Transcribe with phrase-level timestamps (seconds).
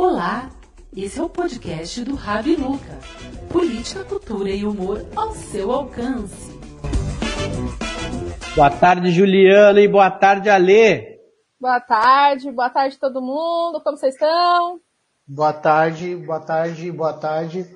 [0.00, 0.48] Olá,
[0.96, 3.00] esse é o podcast do Rabi Luca.
[3.50, 6.56] Política, cultura e humor ao seu alcance.
[8.54, 11.18] Boa tarde, Juliana, e boa tarde, Alê.
[11.60, 14.78] Boa tarde, boa tarde todo mundo, como vocês estão?
[15.26, 17.66] Boa tarde, boa tarde, boa tarde.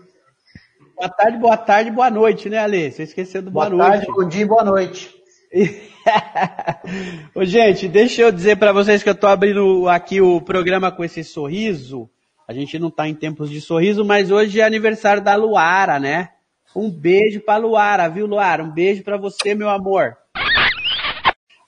[0.94, 2.92] Boa tarde, boa tarde, boa noite, né, Alê?
[2.92, 4.06] Você esqueceu do boa, boa noite.
[4.06, 5.21] Boa tarde, bom dia e boa noite.
[7.34, 11.04] Ô, gente, deixa eu dizer para vocês que eu tô abrindo aqui o programa com
[11.04, 12.08] esse sorriso.
[12.48, 16.30] A gente não tá em tempos de sorriso, mas hoje é aniversário da Luara, né?
[16.74, 18.64] Um beijo pra Luara, viu, Luara?
[18.64, 20.16] Um beijo para você, meu amor.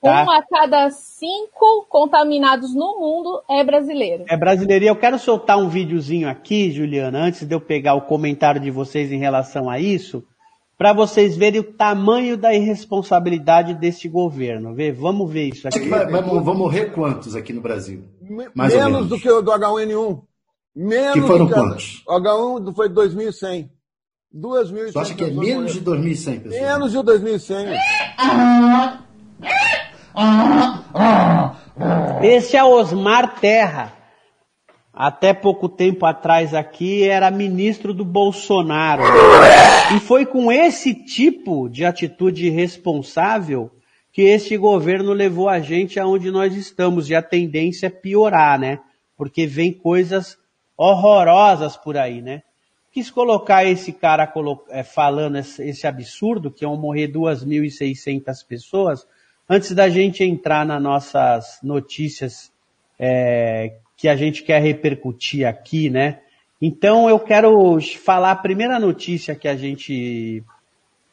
[0.00, 0.24] Tá?
[0.24, 4.24] Um a cada cinco contaminados no mundo é brasileiro.
[4.28, 4.84] É brasileiro.
[4.84, 8.70] E eu quero soltar um videozinho aqui, Juliana, antes de eu pegar o comentário de
[8.70, 10.24] vocês em relação a isso,
[10.76, 14.74] para vocês verem o tamanho da irresponsabilidade deste governo.
[14.74, 15.88] Vê, vamos ver isso aqui.
[15.88, 18.02] Vai, vai, vão morrer quantos aqui no Brasil?
[18.54, 20.20] Mais menos, do que o do H1N1.
[20.74, 22.02] Menos que foram que quantos?
[22.06, 23.68] O H1 foi 2.100.
[24.34, 24.92] 2.100.
[24.92, 26.62] Você acha que é menos de 2.100 pessoas?
[26.62, 27.78] Menos de 2.100.
[32.22, 33.92] Esse é Osmar Terra.
[34.94, 39.02] Até pouco tempo atrás aqui era ministro do Bolsonaro.
[39.94, 43.70] E foi com esse tipo de atitude irresponsável
[44.12, 47.10] que este governo levou a gente aonde nós estamos.
[47.10, 48.78] E a tendência é piorar, né?
[49.16, 50.36] Porque vem coisas
[50.82, 52.42] horrorosas por aí, né?
[52.90, 54.30] Quis colocar esse cara
[54.84, 59.06] falando esse absurdo, que iam morrer 2.600 pessoas,
[59.48, 62.52] antes da gente entrar nas nossas notícias
[62.98, 66.18] é, que a gente quer repercutir aqui, né?
[66.60, 70.44] Então eu quero falar a primeira notícia que a gente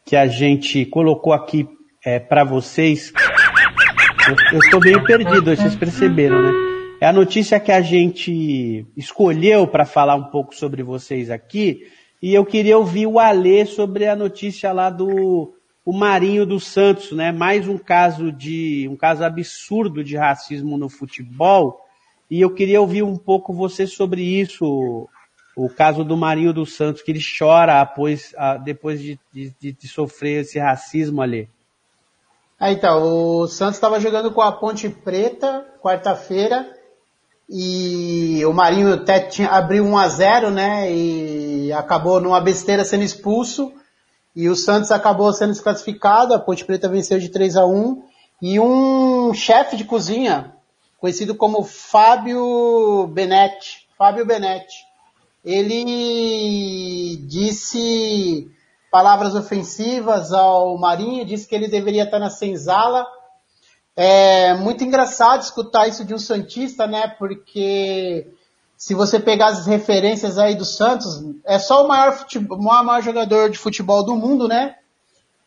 [0.06, 1.68] que a gente colocou aqui
[2.04, 3.14] é, para vocês.
[4.52, 6.69] Eu estou meio perdido, vocês perceberam, né?
[7.02, 11.88] É a notícia que a gente escolheu para falar um pouco sobre vocês aqui.
[12.22, 15.54] E eu queria ouvir o Alê sobre a notícia lá do
[15.86, 17.32] o Marinho dos Santos, né?
[17.32, 21.80] Mais um caso de um caso absurdo de racismo no futebol.
[22.30, 25.08] E eu queria ouvir um pouco você sobre isso,
[25.56, 28.34] o caso do Marinho dos Santos, que ele chora após,
[28.66, 31.50] depois de, de, de sofrer esse racismo ali.
[32.60, 36.78] É, então, o Santos estava jogando com a Ponte Preta, quarta-feira,
[37.50, 40.92] e o Marinho até tinha, abriu 1 a 0 né?
[40.92, 43.72] E acabou numa besteira sendo expulso.
[44.36, 48.04] E o Santos acabou sendo desclassificado, a Ponte Preta venceu de 3 a 1
[48.42, 50.54] e um chefe de cozinha,
[50.98, 54.78] conhecido como Fábio Benetti, Fábio Benetti,
[55.44, 58.50] ele disse
[58.92, 63.06] palavras ofensivas ao Marinho, disse que ele deveria estar na senzala.
[64.02, 67.10] É muito engraçado escutar isso de um Santista, né?
[67.20, 68.32] Porque
[68.78, 73.02] se você pegar as referências aí do Santos, é só o maior, futebol, o maior
[73.02, 74.78] jogador de futebol do mundo, né?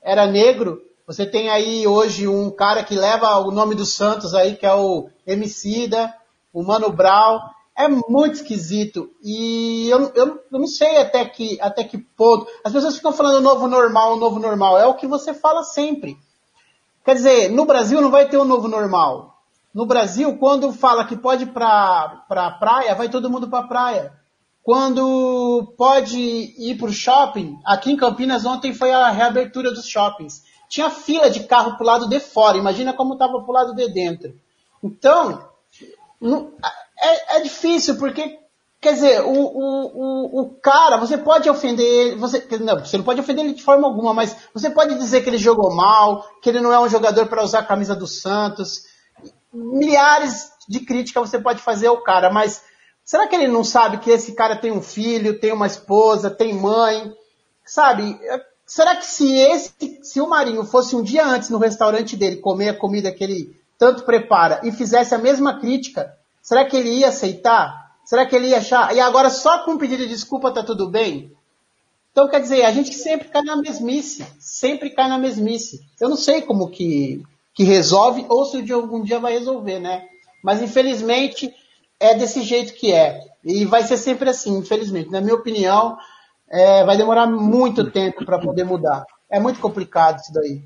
[0.03, 0.83] Era negro.
[1.07, 4.75] Você tem aí hoje um cara que leva o nome do Santos aí, que é
[4.75, 6.15] o Emicida,
[6.53, 7.41] o Mano Brown.
[7.75, 9.11] É muito esquisito.
[9.25, 12.47] E eu, eu, eu, não sei até que, até que ponto.
[12.63, 14.77] As pessoas ficam falando novo normal, novo normal.
[14.77, 16.19] É o que você fala sempre.
[17.05, 19.33] Quer dizer, no Brasil não vai ter um novo normal.
[19.75, 24.13] No Brasil, quando fala que pode ir para pra praia, vai todo mundo para praia.
[24.63, 30.45] Quando pode ir para o shopping, aqui em Campinas ontem foi a reabertura dos shoppings.
[30.69, 33.75] Tinha fila de carro para o lado de fora, imagina como estava para o lado
[33.75, 34.35] de dentro.
[34.83, 35.49] Então,
[36.21, 36.53] não,
[36.97, 38.39] é, é, difícil, porque,
[38.83, 43.05] quer dizer, o, o, o, o cara, você pode ofender ele, você, não, você não
[43.05, 46.51] pode ofender ele de forma alguma, mas você pode dizer que ele jogou mal, que
[46.51, 48.87] ele não é um jogador para usar a camisa do Santos,
[49.53, 52.65] milhares de críticas você pode fazer ao cara, mas
[53.05, 56.53] será que ele não sabe que esse cara tem um filho, tem uma esposa, tem
[56.53, 57.15] mãe?
[57.65, 58.19] Sabe?
[58.67, 62.71] Será que se esse, se o Marinho fosse um dia antes no restaurante dele comer
[62.71, 66.13] a comida que ele tanto prepara e fizesse a mesma crítica,
[66.43, 67.82] será que ele ia aceitar?
[68.13, 68.95] Será que ele ia achar?
[68.95, 71.33] E agora só com um pedido de desculpa tá tudo bem?
[72.11, 75.81] Então quer dizer, a gente sempre cai na mesmice, sempre cai na mesmice.
[75.99, 77.23] Eu não sei como que
[77.55, 80.07] que resolve ou se algum dia vai resolver, né?
[80.45, 81.55] Mas infelizmente
[81.99, 83.19] é desse jeito que é.
[83.43, 85.11] E vai ser sempre assim, infelizmente.
[85.11, 85.97] Na minha opinião,
[86.51, 89.07] é, vai demorar muito tempo para poder mudar.
[89.31, 90.63] É muito complicado isso daí.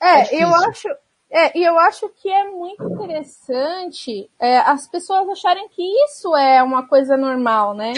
[0.00, 0.88] É, é eu acho,
[1.30, 6.62] É, e eu acho que é muito interessante é, as pessoas acharem que isso é
[6.62, 7.92] uma coisa normal, né?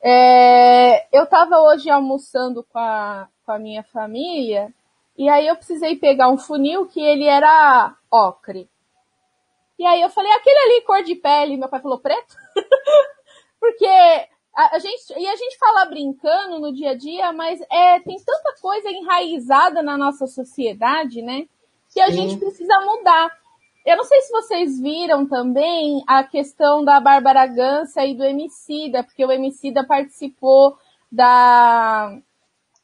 [0.00, 4.72] É, eu estava hoje almoçando com a, com a minha família
[5.16, 8.68] e aí eu precisei pegar um funil que ele era ocre.
[9.78, 12.34] E aí eu falei, aquele ali cor de pele, meu pai falou preto.
[13.58, 18.00] Porque a, a, gente, e a gente fala brincando no dia a dia, mas é,
[18.00, 21.48] tem tanta coisa enraizada na nossa sociedade, né?
[21.98, 22.28] Que a Sim.
[22.28, 23.28] gente precisa mudar.
[23.84, 29.02] Eu não sei se vocês viram também a questão da Bárbara Gança e do Emicida,
[29.02, 30.78] porque o Emicida participou
[31.10, 32.16] da,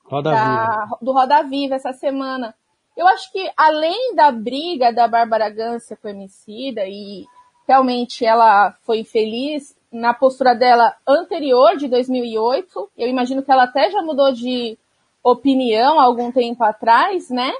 [0.04, 2.56] Roda da do Roda Viva essa semana.
[2.96, 7.24] Eu acho que além da briga da Bárbara Gança com o Emicida, e
[7.68, 13.92] realmente ela foi infeliz na postura dela anterior, de 2008, eu imagino que ela até
[13.92, 14.76] já mudou de
[15.22, 17.52] opinião algum tempo atrás, né?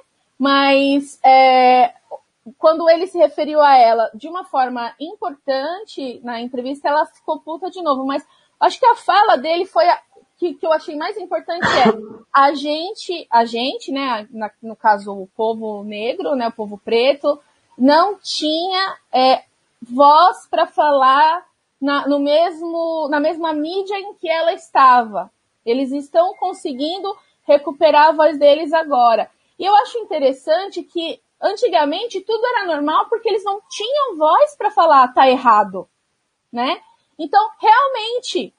[0.44, 1.94] Mas é,
[2.58, 7.70] quando ele se referiu a ela de uma forma importante na entrevista, ela ficou puta
[7.70, 8.04] de novo.
[8.04, 8.22] Mas
[8.60, 9.98] acho que a fala dele foi a,
[10.36, 15.14] que, que eu achei mais importante é a gente, a gente, né, na, no caso
[15.14, 17.40] o povo negro, né, o povo preto,
[17.78, 19.44] não tinha é,
[19.80, 21.42] voz para falar
[21.80, 25.30] na, no mesmo, na mesma mídia em que ela estava.
[25.64, 29.30] Eles estão conseguindo recuperar a voz deles agora.
[29.58, 34.70] E eu acho interessante que antigamente tudo era normal porque eles não tinham voz para
[34.70, 35.88] falar tá errado,
[36.52, 36.80] né?
[37.18, 38.52] Então, realmente,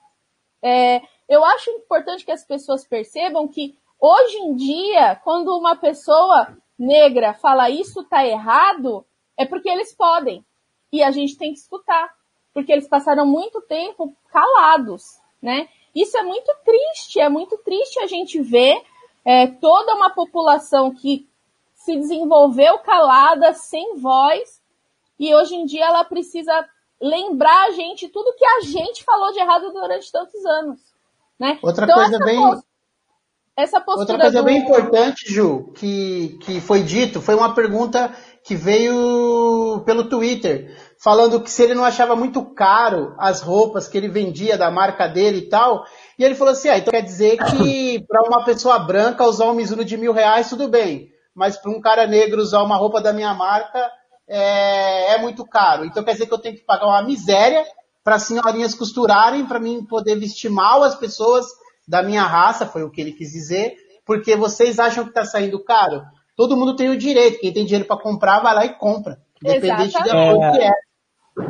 [0.61, 6.55] é, eu acho importante que as pessoas percebam que hoje em dia, quando uma pessoa
[6.77, 9.05] negra fala isso tá errado,
[9.37, 10.45] é porque eles podem.
[10.91, 12.13] E a gente tem que escutar.
[12.53, 15.67] Porque eles passaram muito tempo calados, né?
[15.93, 18.81] Isso é muito triste, é muito triste a gente ver
[19.25, 21.27] é, toda uma população que
[21.73, 24.61] se desenvolveu calada, sem voz,
[25.19, 26.67] e hoje em dia ela precisa
[27.01, 30.79] lembrar a gente tudo que a gente falou de errado durante tantos anos.
[31.39, 31.59] Né?
[31.61, 32.39] Outra então, coisa bem.
[33.57, 34.45] essa postura Outra coisa do...
[34.45, 40.75] bem importante, Ju, que, que foi dito, foi uma pergunta que veio pelo Twitter,
[41.05, 45.07] falando que se ele não achava muito caro as roupas que ele vendia da marca
[45.07, 45.85] dele e tal.
[46.17, 49.53] E ele falou assim: ah, então quer dizer que para uma pessoa branca usar um
[49.53, 51.11] Mizuno de mil reais, tudo bem.
[51.35, 53.87] Mas para um cara negro usar uma roupa da minha marca
[54.27, 55.85] é, é muito caro.
[55.85, 57.63] Então quer dizer que eu tenho que pagar uma miséria
[58.03, 61.45] para as senhorinhas costurarem, para mim poder vestir mal as pessoas
[61.87, 63.75] da minha raça, foi o que ele quis dizer,
[64.07, 66.01] porque vocês acham que está saindo caro.
[66.35, 69.93] Todo mundo tem o direito, quem tem dinheiro para comprar, vai lá e compra, independente
[69.93, 70.84] da cor que é.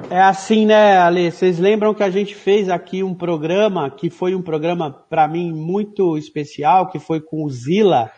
[0.09, 1.31] É assim, né, Ale?
[1.31, 5.51] Vocês lembram que a gente fez aqui um programa que foi um programa para mim
[5.51, 8.11] muito especial, que foi com o Zila,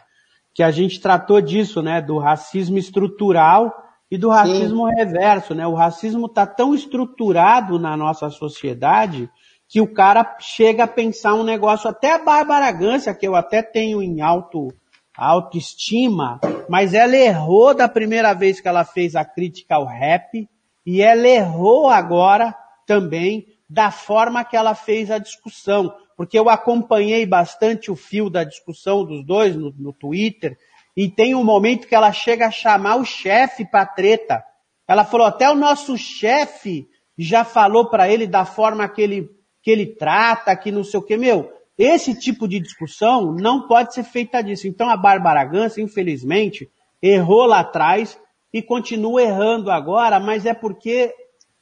[0.54, 3.74] que a gente tratou disso, né, do racismo estrutural
[4.10, 4.96] e do racismo Sim.
[4.96, 5.68] reverso, né?
[5.68, 9.30] O racismo está tão estruturado na nossa sociedade
[9.68, 13.62] que o cara chega a pensar um negócio, até a Bárbara Gância, que eu até
[13.62, 14.70] tenho em alto,
[15.18, 20.48] autoestima, mas ela errou da primeira vez que ela fez a crítica ao rap,
[20.88, 22.56] e ela errou agora
[22.86, 28.46] também da forma que ela fez a discussão, porque eu acompanhei bastante o fio da
[28.46, 30.58] discussão dos dois no, no Twitter,
[30.96, 34.42] e tem um momento que ela chega a chamar o chefe para treta.
[34.88, 39.30] Ela falou, até o nosso chefe já falou para ele da forma que ele,
[39.62, 41.18] que ele trata, que não sei o que.
[41.18, 44.70] Meu, esse tipo de discussão não pode ser feita disso.
[44.70, 46.72] Então a Bárbara Gans, infelizmente,
[47.02, 48.18] errou lá atrás
[48.58, 51.14] e continua errando agora, mas é porque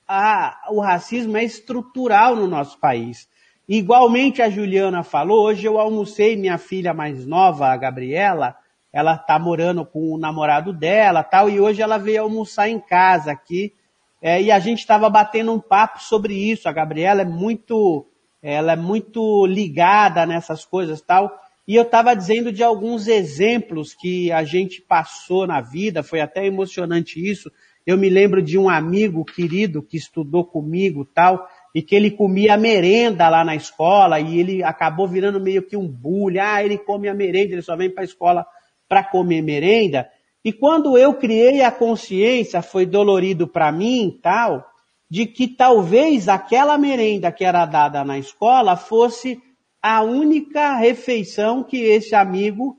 [0.07, 3.27] a, o racismo é estrutural no nosso país.
[3.67, 8.55] Igualmente a Juliana falou, hoje eu almocei minha filha mais nova, a Gabriela,
[8.93, 13.31] ela tá morando com o namorado dela tal, e hoje ela veio almoçar em casa
[13.31, 13.73] aqui,
[14.21, 16.69] é, e a gente estava batendo um papo sobre isso.
[16.69, 18.07] A Gabriela é muito,
[18.41, 21.29] ela é muito ligada nessas coisas tal,
[21.67, 26.45] e eu estava dizendo de alguns exemplos que a gente passou na vida, foi até
[26.45, 27.51] emocionante isso.
[27.85, 32.55] Eu me lembro de um amigo querido que estudou comigo tal, e que ele comia
[32.55, 36.39] merenda lá na escola, e ele acabou virando meio que um bullying.
[36.39, 38.45] Ah, ele come a merenda, ele só vem para a escola
[38.87, 40.07] para comer merenda.
[40.43, 44.63] E quando eu criei a consciência, foi dolorido para mim, tal,
[45.09, 49.39] de que talvez aquela merenda que era dada na escola fosse
[49.87, 52.75] a única refeição que esse amigo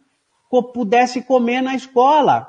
[0.74, 2.48] pudesse comer na escola.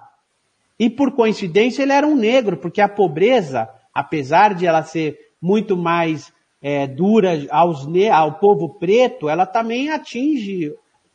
[0.80, 5.78] E por coincidência ele era um negro, porque a pobreza, apesar de ela ser muito
[5.78, 10.74] mais é, dura aos, ao povo preto, ela também atinge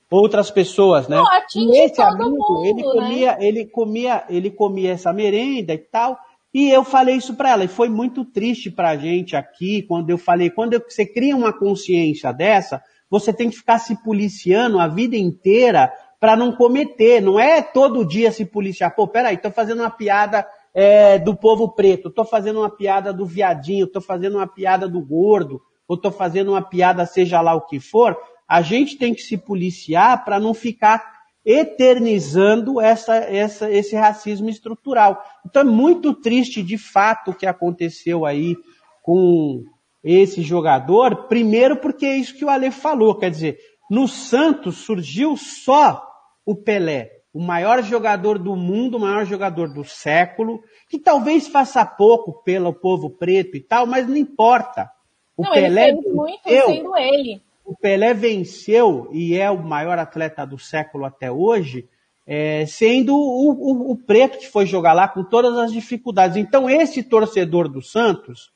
[0.09, 1.17] outras pessoas, né?
[1.17, 2.93] Não, atinge e esse amigo, mundo, ele né?
[2.93, 6.17] comia, ele comia, ele comia essa merenda e tal.
[6.55, 10.19] E eu falei isso para ela, e foi muito triste pra gente aqui, quando eu
[10.19, 12.81] falei, quando você cria uma consciência dessa,
[13.13, 18.07] você tem que ficar se policiando a vida inteira para não cometer, não é todo
[18.07, 18.97] dia se policiar.
[18.97, 23.27] Pô, peraí, tô fazendo uma piada é, do povo preto, tô fazendo uma piada do
[23.27, 27.67] viadinho, tô fazendo uma piada do gordo, ou tô fazendo uma piada seja lá o
[27.67, 28.17] que for,
[28.49, 31.05] a gente tem que se policiar para não ficar
[31.45, 35.23] eternizando essa, essa, esse racismo estrutural.
[35.45, 38.57] Então é muito triste de fato o que aconteceu aí
[39.03, 39.65] com
[40.03, 43.59] esse jogador, primeiro porque é isso que o Ale falou, quer dizer,
[43.91, 46.05] no Santos surgiu só
[46.45, 51.85] o Pelé, o maior jogador do mundo, o maior jogador do século, que talvez faça
[51.85, 54.91] pouco pelo povo preto e tal, mas não importa.
[55.37, 57.43] O Não, Pelé ele fez muito venceu, sendo ele.
[57.65, 61.89] o Pelé venceu e é o maior atleta do século até hoje,
[62.27, 66.37] é, sendo o, o- o preto que foi jogar lá com todas as dificuldades.
[66.37, 68.51] Então esse torcedor do Santos,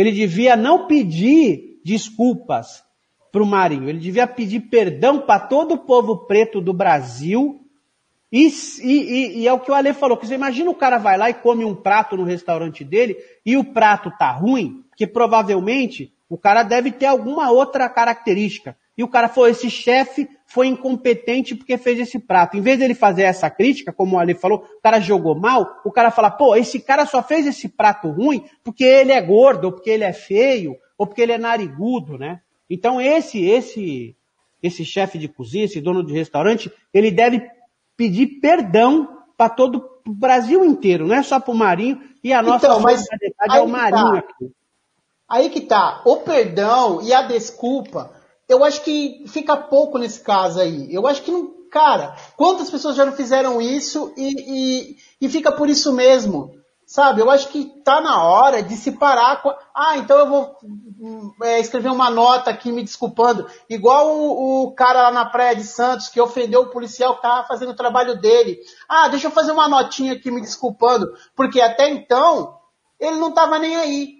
[0.00, 2.84] ele devia não pedir desculpas
[3.32, 7.60] para o Marinho, ele devia pedir perdão para todo o povo preto do Brasil.
[8.30, 8.46] E,
[8.80, 11.28] e- e- é o que o Ale falou, que você imagina o cara vai lá
[11.30, 16.38] e come um prato no restaurante dele e o prato tá ruim, porque provavelmente o
[16.38, 18.76] cara deve ter alguma outra característica.
[18.98, 22.56] E o cara falou, esse chefe foi incompetente porque fez esse prato.
[22.56, 25.92] Em vez dele fazer essa crítica, como o Ale falou, o cara jogou mal, o
[25.92, 29.72] cara fala, pô, esse cara só fez esse prato ruim porque ele é gordo, ou
[29.72, 32.40] porque ele é feio, ou porque ele é narigudo, né?
[32.68, 34.16] Então esse, esse,
[34.60, 37.48] esse chefe de cozinha, esse dono de restaurante, ele deve
[37.96, 42.42] pedir perdão para todo o Brasil inteiro, não é só para o Marinho, e a
[42.42, 44.18] nossa Então, mas solidariedade é o Marinho tá.
[44.18, 44.50] aqui.
[45.28, 48.17] Aí que tá, o perdão e a desculpa,
[48.48, 50.92] eu acho que fica pouco nesse caso aí.
[50.92, 51.58] Eu acho que não.
[51.70, 56.50] Cara, quantas pessoas já não fizeram isso e, e, e fica por isso mesmo?
[56.86, 57.20] Sabe?
[57.20, 59.54] Eu acho que tá na hora de se parar com.
[59.74, 63.46] Ah, então eu vou hum, é, escrever uma nota aqui me desculpando.
[63.68, 67.46] Igual o, o cara lá na Praia de Santos que ofendeu o policial que tava
[67.46, 68.58] fazendo o trabalho dele.
[68.88, 71.12] Ah, deixa eu fazer uma notinha aqui me desculpando.
[71.36, 72.56] Porque até então
[72.98, 74.17] ele não tava nem aí.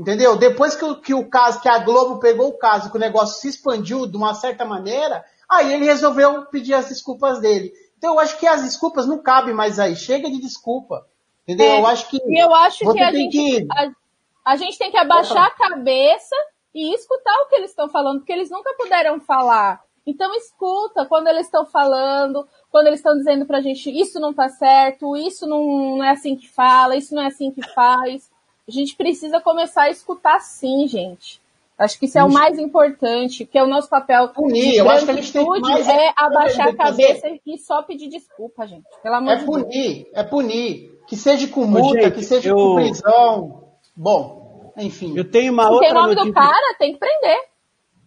[0.00, 0.34] Entendeu?
[0.34, 3.38] Depois que o, que o caso, que a Globo pegou o caso, que o negócio
[3.38, 7.70] se expandiu de uma certa maneira, aí ele resolveu pedir as desculpas dele.
[7.98, 9.94] Então eu acho que as desculpas não cabem mais aí.
[9.94, 11.06] Chega de desculpa.
[11.46, 11.66] Entendeu?
[11.66, 12.16] É, eu acho que.
[12.16, 16.34] Eu acho que a gente, que- a, a gente tem que abaixar a cabeça
[16.74, 19.82] e escutar o que eles estão falando, porque eles nunca puderam falar.
[20.06, 24.48] Então escuta quando eles estão falando, quando eles estão dizendo pra gente isso não tá
[24.48, 28.29] certo, isso não é assim que fala, isso não é assim que faz.
[28.70, 31.40] A gente precisa começar a escutar sim, gente.
[31.76, 35.04] Acho que isso é o mais importante, que é o nosso papel Punir, eu acho
[35.06, 37.82] que a gente tem que branquitude, mais é abaixar a tem fazer- cabeça e só
[37.82, 38.84] pedir desculpa, gente.
[39.02, 39.62] Pelo amor É de Deus.
[39.62, 41.00] punir, é punir.
[41.08, 43.64] Que seja com multa, gente, que seja eu- com prisão.
[43.96, 45.14] Bom, enfim.
[45.16, 46.40] Eu tenho uma Porque outra o nome do notícia.
[46.40, 47.38] cara tem que prender.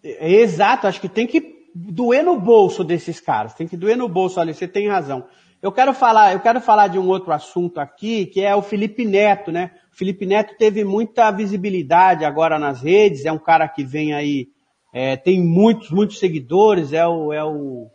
[0.03, 3.53] É, Exato, acho que tem que doer no bolso desses caras.
[3.55, 5.25] Tem que doer no bolso ali, você tem razão.
[5.62, 9.03] Eu quero falar, eu quero falar de um outro assunto aqui, que é o Felipe
[9.03, 9.72] Neto, né?
[9.93, 14.47] Felipe Neto teve muita visibilidade agora nas redes, é um cara que vem aí,
[14.93, 17.88] é, tem muitos, muitos seguidores, é o, é o,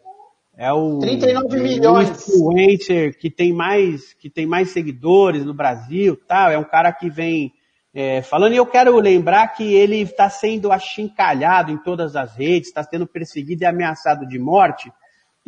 [0.56, 2.10] é o 39 o milhões.
[2.10, 6.50] influencer que tem mais, que tem mais seguidores no Brasil, tal.
[6.50, 7.52] É um cara que vem
[7.94, 8.52] é, falando.
[8.52, 13.06] E eu quero lembrar que ele está sendo achincalhado em todas as redes, está sendo
[13.06, 14.92] perseguido e ameaçado de morte.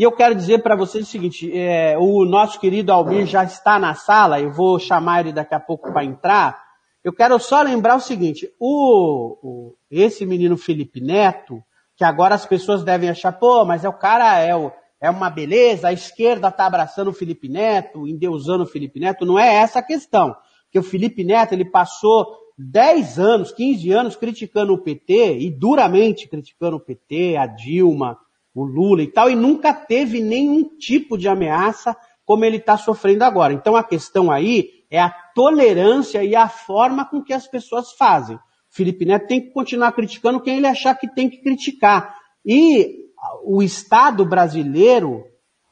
[0.01, 3.79] E eu quero dizer para vocês o seguinte: é, o nosso querido Almir já está
[3.79, 4.41] na sala.
[4.41, 6.59] Eu vou chamar ele daqui a pouco para entrar.
[7.05, 11.63] Eu quero só lembrar o seguinte: o, o- esse menino Felipe Neto,
[11.99, 15.29] que agora as pessoas devem achar, pô, mas é o cara é, o, é uma
[15.29, 19.27] beleza, a esquerda está abraçando o Felipe Neto, endeusando o Felipe Neto.
[19.27, 20.35] Não é essa a questão.
[20.65, 22.27] Porque o Felipe Neto ele passou
[22.57, 28.17] 10 anos, 15 anos criticando o PT e duramente criticando o PT, a Dilma,
[28.55, 33.25] o Lula e tal, e nunca teve nenhum tipo de ameaça como ele está sofrendo
[33.25, 33.53] agora.
[33.53, 38.37] Então a questão aí é a tolerância e a forma com que as pessoas fazem.
[38.37, 38.41] O
[38.71, 42.15] Felipe Neto tem que continuar criticando quem ele achar que tem que criticar.
[42.45, 42.97] E
[43.45, 45.25] o Estado brasileiro,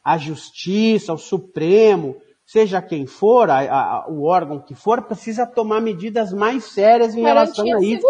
[0.05, 5.81] a Justiça, o Supremo, seja quem for, a- a- o órgão que for, precisa tomar
[5.81, 8.07] medidas mais sérias em relação Garantir a a isso.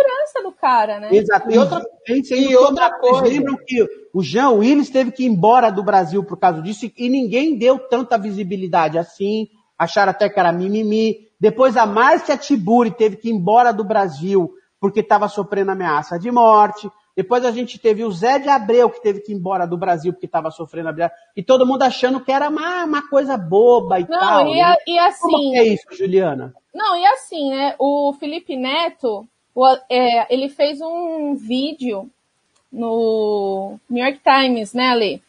[0.60, 1.08] Cara, né?
[1.12, 1.50] Exato.
[1.50, 3.22] E outra- Gente, e outra coisa.
[3.24, 3.84] lembram que
[4.14, 7.78] o Jean Willis teve que ir embora do Brasil por causa disso e- ninguém deu
[7.78, 9.48] tanta visibilidade assim.
[9.78, 11.28] Acharam até que era mimimi.
[11.40, 14.50] Depois a Márcia Tiburi teve que ir embora do Brasil
[14.80, 16.90] porque estava sofrendo ameaça de morte.
[17.16, 20.12] Depois a gente teve o Zé de Abreu, que teve que ir embora do Brasil
[20.12, 24.06] porque estava sofrendo a e todo mundo achando que era uma, uma coisa boba e
[24.08, 24.46] não, tal.
[24.46, 24.74] E, né?
[24.86, 25.20] e assim.
[25.20, 26.54] Como é isso, Juliana?
[26.72, 27.74] Não, e assim, né?
[27.76, 29.26] O Felipe Neto,
[29.58, 32.08] o, é, ele fez um vídeo
[32.72, 35.22] no New York Times, né, Ale?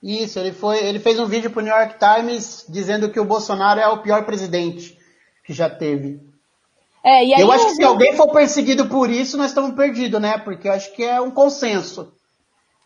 [0.00, 3.24] Isso, ele, foi, ele fez um vídeo para o New York Times dizendo que o
[3.24, 4.96] Bolsonaro é o pior presidente
[5.44, 6.20] que já teve.
[7.02, 10.38] É, eu acho que se alguém for perseguido por isso, nós estamos perdidos, né?
[10.38, 12.12] Porque eu acho que é um consenso.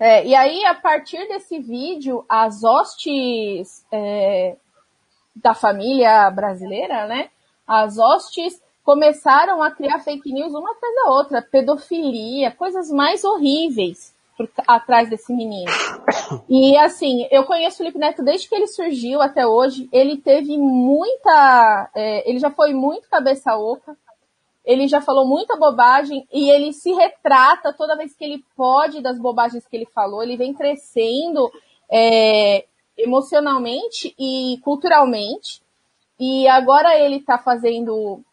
[0.01, 4.57] É, e aí, a partir desse vídeo, as hostes é,
[5.35, 7.29] da família brasileira, né?
[7.67, 14.14] As hostes começaram a criar fake news uma atrás da outra, pedofilia, coisas mais horríveis
[14.37, 15.71] por, atrás desse menino.
[16.49, 19.88] E assim, eu conheço o Felipe Neto desde que ele surgiu até hoje.
[19.93, 21.90] Ele teve muita.
[21.95, 23.97] É, ele já foi muito cabeça oca.
[24.64, 29.19] Ele já falou muita bobagem e ele se retrata toda vez que ele pode das
[29.19, 30.23] bobagens que ele falou.
[30.23, 31.50] Ele vem crescendo
[31.90, 32.64] é,
[32.99, 35.62] emocionalmente e culturalmente.
[36.19, 38.25] E agora ele está fazendo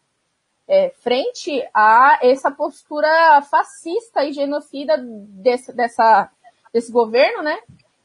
[0.68, 6.30] é, frente a essa postura fascista e genocida desse, dessa,
[6.72, 7.58] desse governo, né?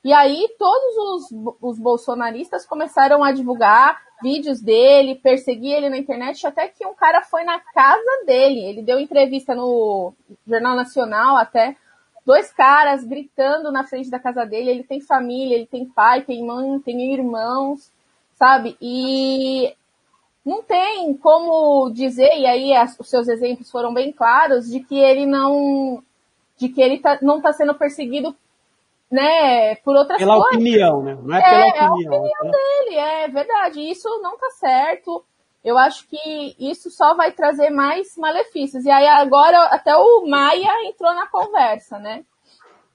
[0.04, 6.46] E aí todos os, os bolsonaristas começaram a divulgar vídeos dele, perseguir ele na internet,
[6.46, 8.60] até que um cara foi na casa dele.
[8.60, 10.14] Ele deu entrevista no
[10.48, 11.76] Jornal Nacional até,
[12.26, 14.70] dois caras gritando na frente da casa dele.
[14.70, 17.92] Ele tem família, ele tem pai, tem mãe, tem irmãos,
[18.36, 18.78] sabe?
[18.82, 19.74] E
[20.50, 24.98] não tem como dizer, e aí as, os seus exemplos foram bem claros, de que
[24.98, 26.04] ele não
[26.58, 28.36] de que ele tá, não está sendo perseguido
[29.10, 30.56] né, por outras pela coisas.
[30.56, 31.18] opinião, né?
[31.22, 31.80] Não é, é pela opinião.
[31.80, 32.20] É a opinião.
[32.20, 33.80] opinião dele, é verdade.
[33.80, 35.24] Isso não tá certo.
[35.64, 38.86] Eu acho que isso só vai trazer mais malefícios.
[38.86, 42.24] E aí agora até o Maia entrou na conversa, né?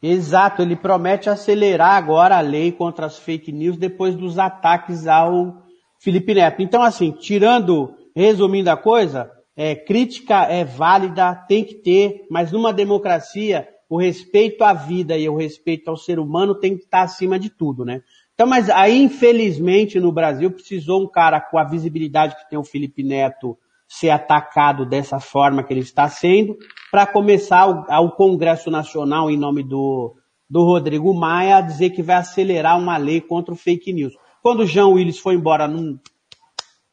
[0.03, 5.64] Exato, ele promete acelerar agora a lei contra as fake news depois dos ataques ao
[6.05, 6.61] Felipe Neto.
[6.61, 12.75] Então, assim, tirando, resumindo a coisa, é, crítica é válida, tem que ter, mas numa
[12.75, 17.39] democracia, o respeito à vida e o respeito ao ser humano tem que estar acima
[17.39, 18.03] de tudo, né?
[18.35, 22.65] Então, mas aí, infelizmente, no Brasil, precisou um cara com a visibilidade que tem o
[22.65, 23.57] Felipe Neto
[23.89, 26.57] ser atacado dessa forma que ele está sendo,
[26.91, 30.17] para começar o, Congresso Nacional, em nome do,
[30.51, 34.15] do Rodrigo Maia, a dizer que vai acelerar uma lei contra o fake news.
[34.45, 35.99] Quando o Jean Willis foi embora, não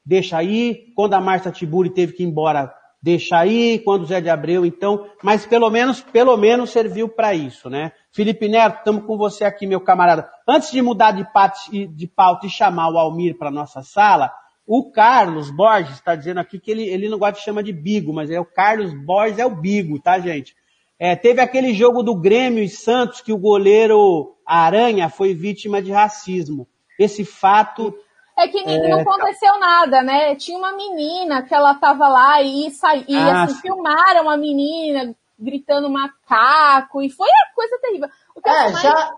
[0.06, 0.94] deixa aí.
[0.96, 3.78] Quando a Marta Tiburi teve que ir embora, deixa aí.
[3.80, 7.92] Quando o Zé de Abreu, então, mas pelo menos, pelo menos serviu para isso, né?
[8.10, 10.30] Felipe Neto, estamos com você aqui, meu camarada.
[10.48, 14.32] Antes de mudar de, de pauta e chamar o Almir para nossa sala,
[14.66, 18.14] o Carlos Borges está dizendo aqui que ele, ele não gosta de chamar de Bigo,
[18.14, 20.56] mas é o Carlos Borges é o Bigo, tá, gente?
[20.98, 25.92] É, teve aquele jogo do Grêmio e Santos que o goleiro Aranha foi vítima de
[25.92, 26.66] racismo
[27.04, 27.94] esse fato.
[28.38, 30.36] É que é, não aconteceu nada, né?
[30.36, 35.16] Tinha uma menina que ela tava lá e, saía, e ah, assim, filmaram a menina
[35.38, 38.10] gritando macaco, e foi a coisa terrível.
[38.46, 38.82] é, mais...
[38.82, 39.14] já,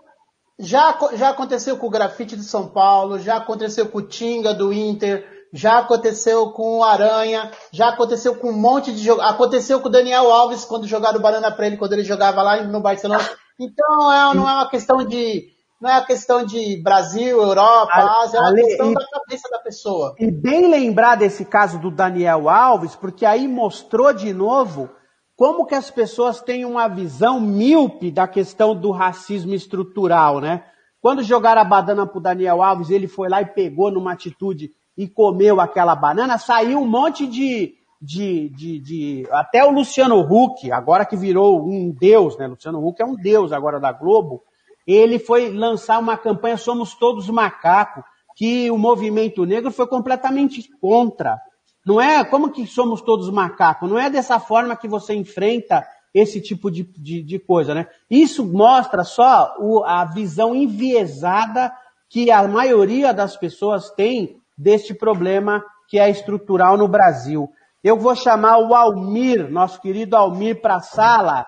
[0.58, 4.72] já, já aconteceu com o grafite de São Paulo, já aconteceu com o Tinga do
[4.72, 9.20] Inter, já aconteceu com o Aranha, já aconteceu com um monte de jogo.
[9.20, 12.80] Aconteceu com o Daniel Alves quando jogaram banana para ele quando ele jogava lá no
[12.80, 13.24] Barcelona.
[13.60, 15.53] Então é, não é uma questão de
[15.84, 17.92] não é a questão de Brasil, Europa,
[18.22, 20.14] Ásia, é uma questão e, da cabeça da pessoa.
[20.18, 24.88] E bem lembrar desse caso do Daniel Alves, porque aí mostrou de novo
[25.36, 30.64] como que as pessoas têm uma visão míope da questão do racismo estrutural, né?
[31.02, 35.06] Quando jogaram a banana pro Daniel Alves, ele foi lá e pegou numa atitude e
[35.06, 41.04] comeu aquela banana, saiu um monte de, de, de, de, até o Luciano Huck, agora
[41.04, 42.46] que virou um deus, né?
[42.46, 44.44] Luciano Huck é um deus agora da Globo,
[44.86, 48.02] ele foi lançar uma campanha Somos Todos Macaco,
[48.36, 51.38] que o movimento negro foi completamente contra.
[51.86, 56.40] Não é como que somos todos macaco, não é dessa forma que você enfrenta esse
[56.40, 57.86] tipo de, de, de coisa, né?
[58.08, 61.72] Isso mostra só o, a visão enviesada
[62.08, 67.50] que a maioria das pessoas tem deste problema que é estrutural no Brasil.
[67.82, 71.44] Eu vou chamar o Almir, nosso querido Almir, para a sala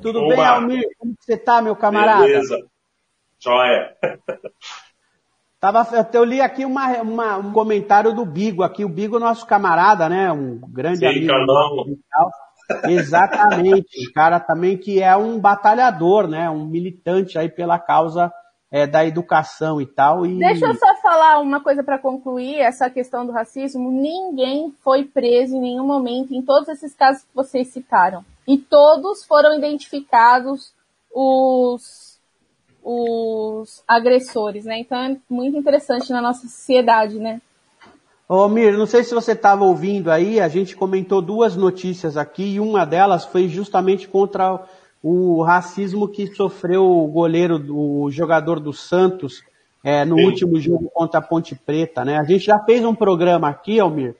[0.00, 0.34] tudo Oba.
[0.34, 0.88] bem, Almir?
[0.98, 2.22] Como você tá, meu camarada?
[2.22, 2.66] Beleza.
[3.38, 3.96] Joia.
[5.60, 10.08] Tava, eu li aqui uma, uma, um comentário do Bigo, aqui o Bigo, nosso camarada,
[10.08, 10.30] né?
[10.30, 11.98] Um grande Sim, amigo.
[12.88, 14.08] Exatamente.
[14.08, 16.50] um cara também que é um batalhador, né?
[16.50, 18.32] Um militante aí pela causa
[18.70, 20.26] é, da educação e tal.
[20.26, 20.38] E...
[20.38, 23.90] Deixa eu só falar uma coisa para concluir essa questão do racismo.
[23.90, 28.24] Ninguém foi preso em nenhum momento em todos esses casos que vocês citaram.
[28.46, 30.72] E todos foram identificados
[31.12, 32.20] os,
[32.82, 34.78] os agressores, né?
[34.80, 37.40] Então é muito interessante na nossa sociedade, né?
[38.28, 42.54] Ô Mir, não sei se você estava ouvindo aí, a gente comentou duas notícias aqui
[42.54, 44.60] e uma delas foi justamente contra
[45.02, 49.44] o racismo que sofreu o goleiro, o jogador do Santos,
[49.84, 50.24] é, no Sim.
[50.24, 52.18] último jogo contra a Ponte Preta, né?
[52.18, 54.16] A gente já fez um programa aqui, Almir,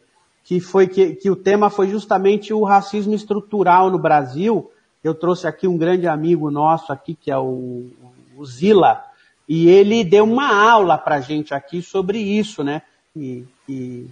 [0.47, 4.71] que foi que, que o tema foi justamente o racismo estrutural no Brasil.
[5.03, 7.91] Eu trouxe aqui um grande amigo nosso aqui, que é o,
[8.37, 9.03] o Zila,
[9.49, 12.83] e ele deu uma aula pra gente aqui sobre isso, né?
[13.15, 14.07] E, e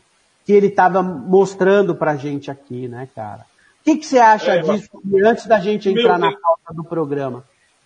[0.45, 3.47] que ele estava mostrando pra gente aqui, né, cara?
[3.81, 4.91] O que, que você acha é, disso
[5.25, 6.31] antes da gente entrar Meu...
[6.31, 7.45] na pauta do programa?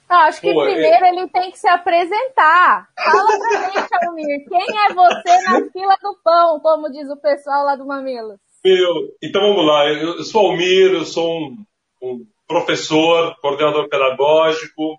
[0.08, 1.08] Não, acho que Pô, primeiro é...
[1.10, 2.88] ele tem que se apresentar.
[2.96, 7.64] Fala pra gente, Almir, quem é você na fila do pão, como diz o pessoal
[7.64, 8.38] lá do Mamilos?
[9.22, 11.64] Então vamos lá, eu sou Almir, eu sou um,
[12.02, 14.98] um professor, coordenador pedagógico,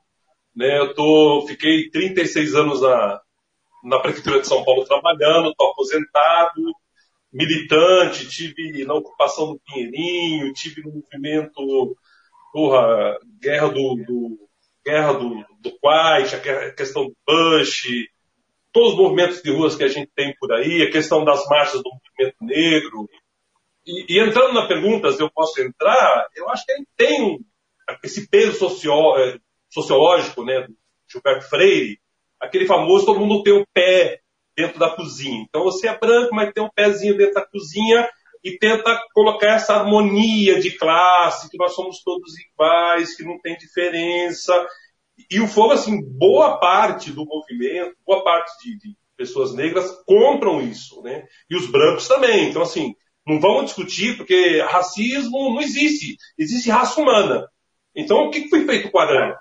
[0.55, 3.19] né, eu tô, fiquei 36 anos na,
[3.83, 6.61] na Prefeitura de São Paulo trabalhando, estou aposentado,
[7.31, 11.95] militante, tive na ocupação do Pinheirinho, tive no movimento,
[12.53, 14.48] porra, guerra do, do
[14.89, 17.84] guerra do, do Kuwait, a questão do Bush,
[18.73, 21.82] todos os movimentos de ruas que a gente tem por aí, a questão das marchas
[21.82, 23.08] do movimento negro.
[23.86, 27.39] E, e entrando na pergunta se eu posso entrar, eu acho que gente tem
[28.04, 29.38] esse peso socio, é,
[29.69, 30.75] sociológico, né, do
[31.12, 31.99] Gilberto Freire,
[32.39, 34.21] aquele famoso todo mundo tem o pé
[34.56, 35.45] dentro da cozinha.
[35.47, 38.08] Então você é branco, mas tem um pezinho dentro da cozinha
[38.43, 43.58] e tenta colocar essa harmonia de classe, que nós somos todos iguais, que não tem
[43.58, 44.54] diferença.
[45.29, 50.62] E o fogo, assim, boa parte do movimento, boa parte de, de pessoas negras compram
[50.62, 51.25] isso, né?
[51.49, 52.49] E os brancos também.
[52.49, 52.95] Então, assim,
[53.27, 56.17] não vamos discutir, porque racismo não existe.
[56.38, 57.47] Existe raça humana.
[57.95, 59.38] Então, o que foi feito com a aranha?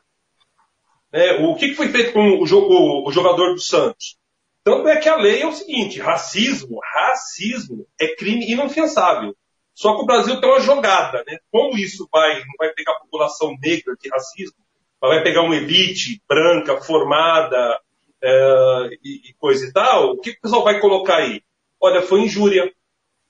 [1.12, 4.19] É, o que foi feito com o, o, o jogador do Santos?
[4.62, 9.35] Tanto é que a lei é o seguinte: racismo, racismo é crime inafiançável.
[9.75, 11.38] Só que o Brasil tem uma jogada, né?
[11.51, 14.57] Como isso vai, não vai pegar a população negra de racismo,
[15.01, 17.81] mas vai pegar uma elite branca, formada
[18.23, 21.43] é, e, e, coisa e tal, o que o pessoal vai colocar aí?
[21.81, 22.73] Olha, foi injúria.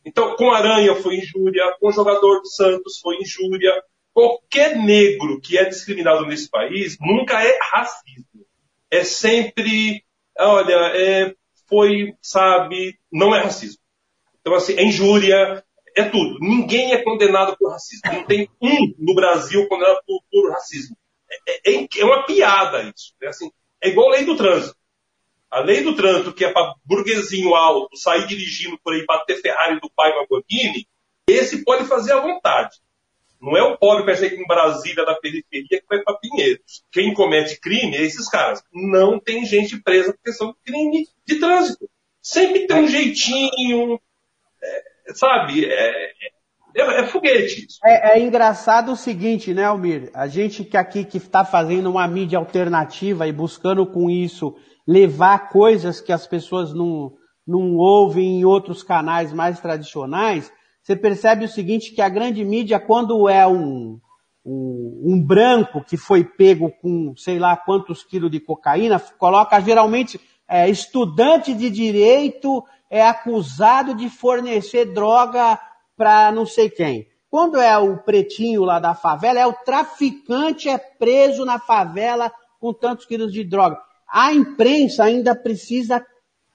[0.05, 3.83] Então, com Aranha foi injúria, com o jogador do Santos foi injúria.
[4.15, 8.47] Qualquer negro que é discriminado nesse país nunca é racismo.
[8.91, 10.03] É sempre
[10.39, 11.35] olha, é,
[11.69, 13.81] foi, sabe, não é racismo.
[14.41, 15.65] Então, assim, é injúria,
[15.97, 16.39] é tudo.
[16.41, 18.13] Ninguém é condenado por racismo.
[18.13, 20.97] Não tem um no Brasil condenado por, por racismo.
[21.47, 23.15] É, é, é, uma piada isso.
[23.23, 23.51] É, assim,
[23.83, 24.77] é igual a lei do trânsito.
[25.51, 29.81] A lei do trânsito, que é para burguesinho alto sair dirigindo por aí, bater Ferrari
[29.81, 30.87] do pai Lamborghini,
[31.27, 32.77] esse pode fazer à vontade.
[33.41, 36.85] Não é o pobre que em Brasília, da periferia, que vai para Pinheiros.
[36.91, 38.63] Quem comete crime é esses caras.
[38.73, 41.89] Não tem gente presa por questão de crime de trânsito.
[42.21, 44.01] Sempre tem um jeitinho,
[44.61, 45.65] é, sabe?
[45.65, 46.13] É,
[46.81, 47.79] é, é, foguete isso.
[47.85, 50.11] É, é, engraçado o seguinte, né, Almir?
[50.15, 54.55] A gente que aqui que está fazendo uma mídia alternativa e buscando com isso
[54.87, 57.13] levar coisas que as pessoas não,
[57.47, 60.51] não ouvem em outros canais mais tradicionais,
[60.83, 64.01] você percebe o seguinte, que a grande mídia, quando é um,
[64.45, 70.19] um, um, branco que foi pego com sei lá quantos quilos de cocaína, coloca geralmente
[70.49, 75.59] é, estudante de direito é acusado de fornecer droga
[75.99, 77.09] para não sei quem.
[77.29, 82.73] Quando é o pretinho lá da favela, é o traficante é preso na favela com
[82.73, 83.79] tantos quilos de droga.
[84.11, 86.03] A imprensa ainda precisa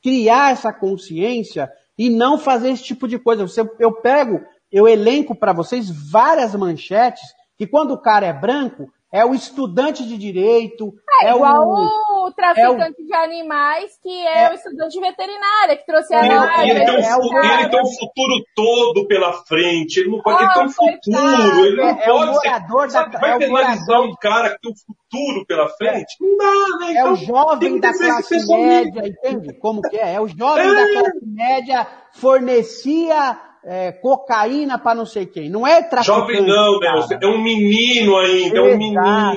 [0.01, 3.45] criar essa consciência e não fazer esse tipo de coisa.
[3.45, 7.21] Você, eu pego, eu elenco para vocês várias manchetes
[7.55, 10.91] que quando o cara é branco, é o estudante de direito.
[11.21, 14.93] É, é igual o, o traficante é o, de animais, que é, é, o estudante
[14.93, 19.07] de veterinária, que trouxe a ele, ele, tem um, é ele tem um futuro todo
[19.07, 22.89] pela frente, ele não pode oh, ter um futuro, ele não é, pode ser.
[22.89, 26.15] Sabe, vai penalizar um cara que tem um futuro pela frente?
[26.19, 26.91] Não dá, né?
[26.91, 29.53] Então, é o jovem da classe média, entende?
[29.59, 30.15] Como que é?
[30.15, 35.49] É o jovem da classe média fornecia é, cocaína para não sei quem.
[35.49, 36.05] Não é traficante.
[36.05, 37.17] Jovem não, né?
[37.21, 39.01] É um menino ainda, Exato, é um menino.
[39.01, 39.35] Né?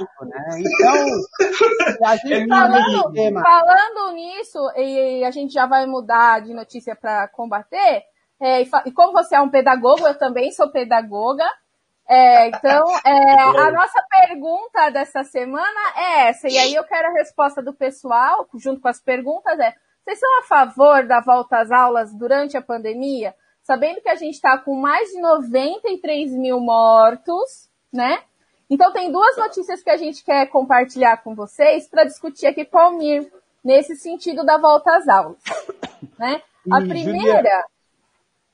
[0.59, 6.97] Então, a gente é falando, falando nisso, e a gente já vai mudar de notícia
[6.97, 8.03] para combater,
[8.41, 11.47] é, e, como você é um pedagogo, eu também sou pedagoga.
[12.09, 17.13] É, então, é, a nossa pergunta dessa semana é essa, e aí eu quero a
[17.13, 21.71] resposta do pessoal, junto com as perguntas, é, vocês são a favor da volta às
[21.73, 23.35] aulas durante a pandemia?
[23.67, 28.23] Sabendo que a gente está com mais de 93 mil mortos, né?
[28.71, 32.79] Então tem duas notícias que a gente quer compartilhar com vocês para discutir aqui com
[32.79, 33.29] o Almir,
[33.65, 35.39] nesse sentido da volta às aulas.
[36.19, 36.41] Né?
[36.73, 37.65] A primeira Julia-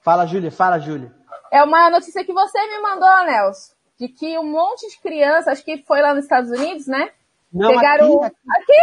[0.01, 1.13] Fala, Júlia, fala, Júlia.
[1.51, 5.65] é uma notícia que você me mandou, Nelson, de que um monte de crianças, acho
[5.65, 7.11] que foi lá nos Estados Unidos, né?
[7.53, 8.23] Não, pegaram.
[8.25, 8.83] aqui, Aqui?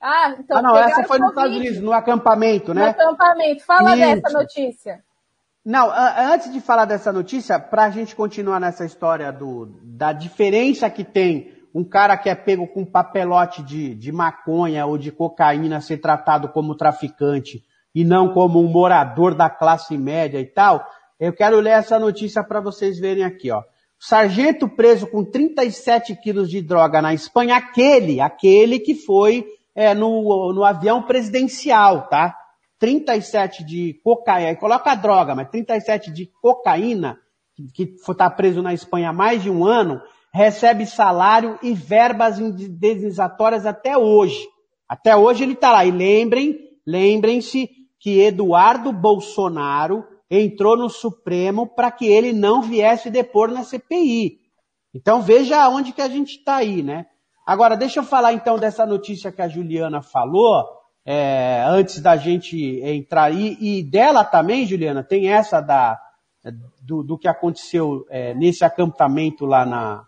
[0.00, 0.58] Ah, então.
[0.58, 2.88] ah, não, essa foi nos Estados Unidos, no acampamento, No né?
[2.90, 3.64] acampamento.
[3.64, 4.20] Fala Isso.
[4.22, 5.04] dessa notícia.
[5.66, 5.90] Não,
[6.32, 11.02] antes de falar dessa notícia, para a gente continuar nessa história do, da diferença que
[11.02, 15.96] tem um cara que é pego com papelote de, de maconha ou de cocaína ser
[15.96, 20.86] tratado como traficante e não como um morador da classe média e tal,
[21.18, 23.60] eu quero ler essa notícia para vocês verem aqui, ó.
[23.98, 30.52] Sargento preso com 37 quilos de droga na Espanha, aquele, aquele que foi é, no,
[30.52, 32.36] no avião presidencial, tá?
[32.78, 37.18] 37 de cocaína, aí coloca a droga, mas 37 de cocaína,
[37.74, 40.00] que está preso na Espanha há mais de um ano,
[40.32, 44.46] recebe salário e verbas indenizatórias até hoje.
[44.88, 45.84] Até hoje ele está lá.
[45.84, 53.50] E lembrem, lembrem-se que Eduardo Bolsonaro entrou no Supremo para que ele não viesse depor
[53.50, 54.38] na CPI.
[54.94, 57.06] Então veja onde que a gente está aí, né?
[57.46, 60.64] Agora, deixa eu falar então dessa notícia que a Juliana falou,
[61.06, 65.96] é, antes da gente entrar aí, e dela também, Juliana, tem essa da,
[66.82, 70.04] do, do que aconteceu é, nesse acampamento lá na,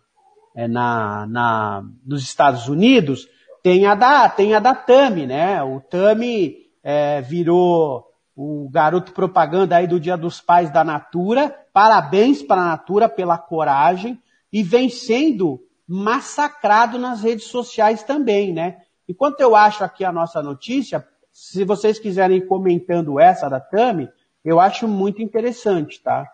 [0.57, 3.29] é, na, na, nos Estados Unidos,
[3.63, 5.63] tem a da, tem a da Tami, né?
[5.63, 11.55] O Tami é, virou o garoto propaganda aí do Dia dos Pais da Natura.
[11.73, 14.21] Parabéns para a Natura pela coragem
[14.53, 18.79] e vem sendo massacrado nas redes sociais também, né?
[19.09, 24.09] Enquanto eu acho aqui a nossa notícia, se vocês quiserem ir comentando essa da Tami,
[24.45, 26.27] eu acho muito interessante, tá?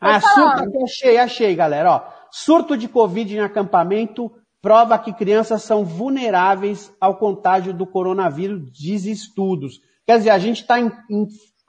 [0.00, 2.02] Ah, surto, achei, achei, galera, ó.
[2.30, 9.04] Surto de Covid em acampamento prova que crianças são vulneráveis ao contágio do coronavírus, diz
[9.04, 9.80] estudos.
[10.04, 10.76] Quer dizer, a gente está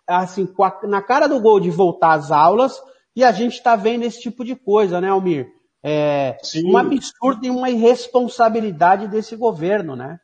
[0.07, 2.81] assim, a- na cara do gol de voltar às aulas
[3.15, 5.47] e a gente está vendo esse tipo de coisa, né, Almir?
[5.89, 6.69] É, Sim.
[6.71, 10.17] um absurdo e uma irresponsabilidade desse governo, né?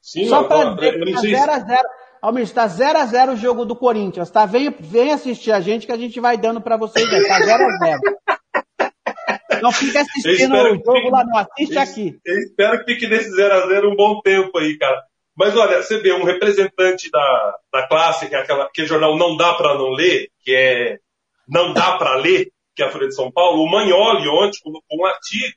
[0.00, 1.82] Sim, Só para dizer que tá se- 0x0.
[2.22, 4.46] Almir, está 0x0 o jogo do Corinthians, tá?
[4.46, 7.26] Vem, vem assistir a gente que a gente vai dando para vocês aí.
[7.26, 7.98] Tá 0x0.
[9.60, 11.38] Não fica assistindo o jogo fique- lá, não.
[11.38, 12.18] Assiste Eu- aqui.
[12.24, 15.02] Eu espero que fique nesse 0x0 um bom tempo aí, cara.
[15.36, 19.36] Mas olha, você vê um representante da, da classe, que é aquela, que jornal não
[19.36, 20.98] dá para não ler, que é
[21.48, 24.98] Não Dá para Ler, que é a Folha de São Paulo, o Magnoli ontem colocou
[25.00, 25.56] um artigo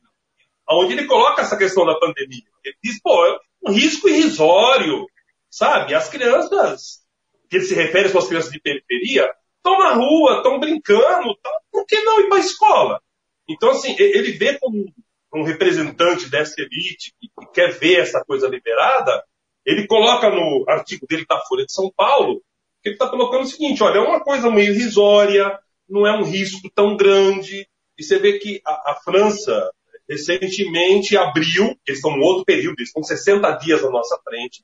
[0.69, 2.41] onde ele coloca essa questão da pandemia.
[2.63, 5.05] Ele diz, pô, é um risco irrisório,
[5.49, 5.93] sabe?
[5.93, 7.03] As crianças,
[7.49, 11.85] que ele se refere às crianças de periferia, estão na rua, estão brincando, tão- por
[11.85, 13.01] que não ir para a escola?
[13.47, 14.85] Então, assim, ele vê como
[15.33, 19.23] um representante dessa elite que, que quer ver essa coisa liberada,
[19.65, 22.41] ele coloca no artigo dele da Folha de São Paulo,
[22.81, 26.23] que ele está colocando o seguinte, olha, é uma coisa meio irrisória, não é um
[26.23, 27.67] risco tão grande,
[27.97, 29.71] e você vê que a, a França
[30.07, 34.63] recentemente abriu, eles estão num outro período, eles estão 60 dias à nossa frente,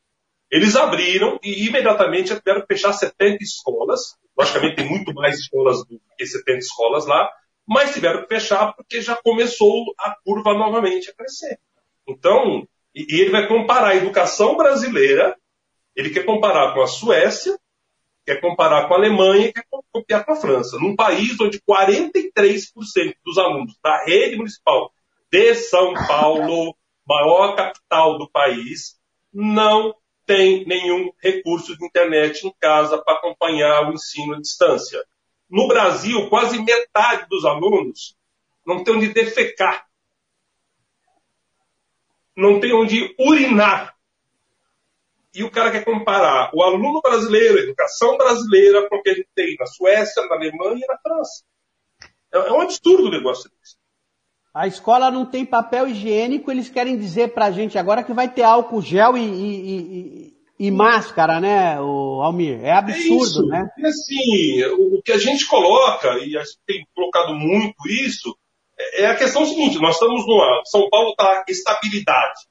[0.51, 4.17] eles abriram e imediatamente tiveram que fechar 70 escolas.
[4.37, 7.31] Logicamente tem muito mais escolas do que 70 escolas lá,
[7.65, 11.57] mas tiveram que fechar porque já começou a curva novamente a crescer.
[12.07, 15.37] Então, e ele vai comparar a educação brasileira,
[15.95, 17.57] ele quer comparar com a Suécia,
[18.25, 20.77] quer comparar com a Alemanha e quer copiar com a França.
[20.77, 24.91] Num país onde 43% dos alunos da rede municipal
[25.31, 26.75] de São Paulo,
[27.07, 28.99] maior capital do país,
[29.33, 35.03] não tem nenhum recurso de internet em casa para acompanhar o ensino à distância.
[35.49, 38.15] No Brasil, quase metade dos alunos
[38.65, 39.85] não tem onde defecar,
[42.35, 43.95] não tem onde urinar.
[45.33, 49.13] E o cara quer comparar o aluno brasileiro, a educação brasileira, com o que a
[49.13, 51.43] gente tem na Suécia, na Alemanha e na França.
[52.33, 53.75] É, é um absurdo o negócio desse.
[54.53, 58.43] A escola não tem papel higiênico, eles querem dizer pra gente agora que vai ter
[58.43, 59.69] álcool gel e, e-
[60.27, 60.33] e-
[60.67, 62.59] e máscara, né, o Almir?
[62.61, 63.45] É É absurdo, isso.
[63.47, 63.69] né?
[63.77, 68.35] E assim, o, o que a gente coloca, e a gente tem colocado muito isso,
[68.77, 70.61] é, é a questão seguinte, nós estamos numa.
[70.65, 72.41] São Paulo está estabilidade.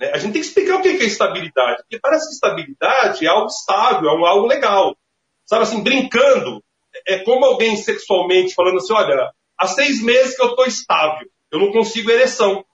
[0.00, 0.10] Né?
[0.12, 1.82] A gente tem que explicar o que é estabilidade.
[1.82, 4.96] Porque parece que estabilidade é algo estável, é algo legal.
[5.44, 6.64] Sabe assim, brincando.
[7.06, 11.28] É como alguém sexualmente falando assim, olha, há seis meses que eu estou estável.
[11.52, 12.64] Eu não consigo ereção.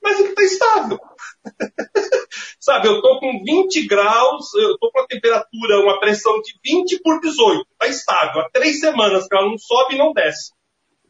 [0.00, 0.98] Mas ele está estável.
[2.60, 7.00] Sabe, eu tô com 20 graus, eu tô com a temperatura, uma pressão de 20
[7.02, 7.66] por 18.
[7.78, 8.42] Tá estável.
[8.42, 10.52] Há três semanas que ela não sobe e não desce.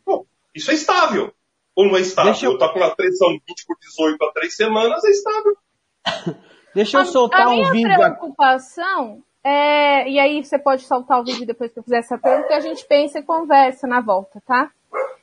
[0.04, 1.32] Pô, isso é estável.
[1.78, 2.32] Ou não é estável?
[2.32, 2.52] Deixa eu...
[2.52, 5.56] eu tô com uma pressão 20 por 18 há três semanas, é estável.
[6.74, 7.68] Deixa eu soltar a, a um vídeo.
[7.68, 11.98] A minha preocupação é, e aí você pode soltar o vídeo depois que eu fizer
[11.98, 14.72] essa pergunta, que a gente pensa e conversa na volta, tá?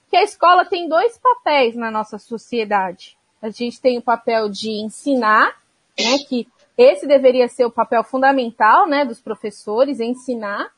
[0.10, 3.18] Que a escola tem dois papéis na nossa sociedade.
[3.42, 5.58] A gente tem o papel de ensinar,
[6.00, 10.72] né, que esse deveria ser o papel fundamental, né, dos professores, ensinar,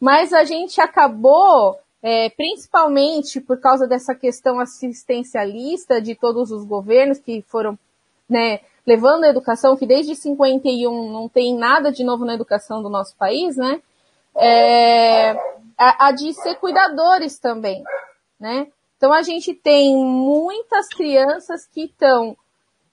[0.00, 7.18] mas a gente acabou, é, principalmente por causa dessa questão assistencialista de todos os governos
[7.18, 7.78] que foram,
[8.28, 12.88] né, levando a educação, que desde 51 não tem nada de novo na educação do
[12.88, 13.82] nosso país, né?
[14.34, 15.32] É,
[15.76, 17.82] a, a de ser cuidadores também,
[18.38, 18.68] né?
[18.96, 22.36] Então a gente tem muitas crianças que estão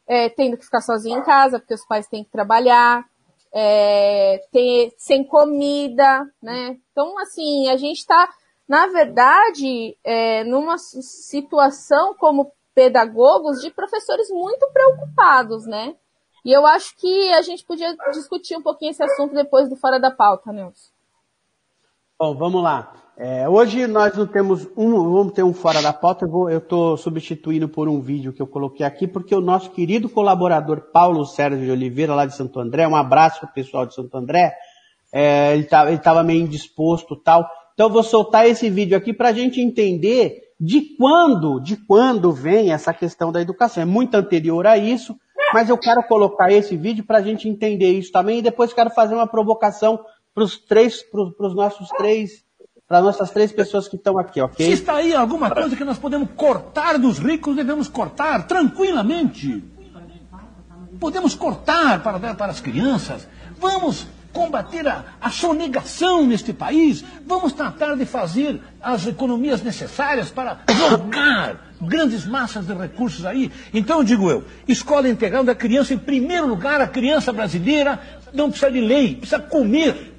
[0.07, 3.05] é, tendo que ficar sozinhas em casa, porque os pais têm que trabalhar,
[3.53, 6.77] é, ter, sem comida, né?
[6.91, 8.29] Então, assim, a gente está,
[8.67, 15.95] na verdade, é, numa situação como pedagogos de professores muito preocupados, né?
[16.45, 19.99] E eu acho que a gente podia discutir um pouquinho esse assunto depois do Fora
[19.99, 20.91] da Pauta, Nelson.
[22.19, 22.93] Bom, vamos lá.
[23.19, 26.25] É, hoje nós não temos um, vamos ter um fora da pauta.
[26.25, 30.91] Eu estou substituindo por um vídeo que eu coloquei aqui, porque o nosso querido colaborador
[30.91, 34.15] Paulo Sérgio de Oliveira, lá de Santo André, um abraço para o pessoal de Santo
[34.15, 34.55] André.
[35.11, 37.47] É, ele estava meio indisposto tal.
[37.77, 42.31] Então eu vou soltar esse vídeo aqui para a gente entender de quando, de quando
[42.31, 43.83] vem essa questão da educação.
[43.83, 45.15] É muito anterior a isso,
[45.53, 48.89] mas eu quero colocar esse vídeo para a gente entender isso também e depois quero
[48.89, 49.99] fazer uma provocação
[50.33, 52.43] para os três, para os nossos três,
[52.87, 54.65] para nossas três pessoas que estão aqui, ok?
[54.65, 59.63] Se está aí alguma coisa que nós podemos cortar dos ricos, devemos cortar tranquilamente.
[60.99, 63.27] Podemos cortar para dar para as crianças.
[63.59, 70.59] Vamos combater a, a sonegação neste país, vamos tratar de fazer as economias necessárias para
[70.67, 73.51] jogar grandes massas de recursos aí.
[73.73, 77.99] Então, digo eu, escola integral da criança, em primeiro lugar, a criança brasileira
[78.33, 80.13] não precisa de lei, precisa comer.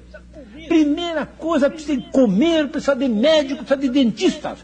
[0.67, 4.59] Primeira coisa, precisa de comer, precisa de médico, precisa de dentistas.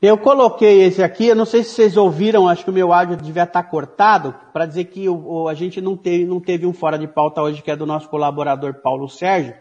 [0.00, 3.16] Eu coloquei esse aqui, eu não sei se vocês ouviram, acho que o meu áudio
[3.16, 6.72] devia estar cortado, para dizer que o, o, a gente não teve, não teve um
[6.72, 9.54] fora de pauta hoje, que é do nosso colaborador Paulo Sérgio.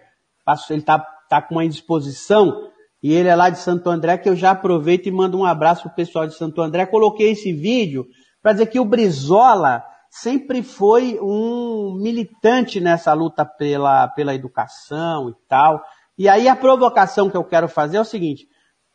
[0.69, 2.69] Ele está tá com uma indisposição,
[3.01, 5.83] e ele é lá de Santo André, que eu já aproveito e mando um abraço
[5.83, 6.85] pro pessoal de Santo André.
[6.85, 8.05] Coloquei esse vídeo
[8.41, 15.33] para dizer que o Brizola sempre foi um militante nessa luta pela, pela educação e
[15.49, 15.81] tal.
[16.15, 18.47] E aí a provocação que eu quero fazer é o seguinte,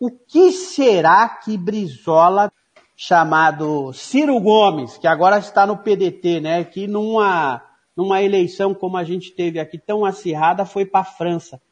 [0.02, 2.52] o que será que Brizola,
[2.96, 7.62] chamado Ciro Gomes, que agora está no PDT, né, que numa,
[7.96, 11.62] numa eleição como a gente teve aqui tão acirrada, foi para a França.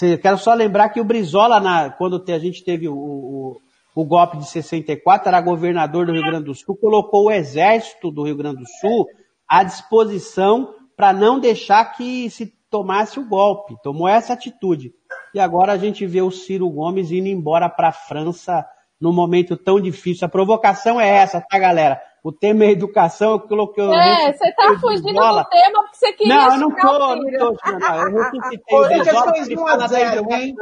[0.00, 3.60] Eu quero só lembrar que o Brizola, na, quando a gente teve o, o,
[3.94, 8.22] o golpe de 64, era governador do Rio Grande do Sul, colocou o exército do
[8.22, 9.06] Rio Grande do Sul
[9.46, 13.76] à disposição para não deixar que se tomasse o golpe.
[13.82, 14.92] Tomou essa atitude.
[15.34, 18.64] E agora a gente vê o Ciro Gomes indo embora para a França
[19.00, 20.26] num momento tão difícil.
[20.26, 22.00] A provocação é essa, tá, galera?
[22.24, 23.84] O tema é educação, eu coloquei...
[23.84, 27.78] É, você tá fugindo do tema porque você queria Não, eu não tô, não tô,
[27.78, 30.54] não, eu ressuscitei Brizola fez 1 a 0, hein?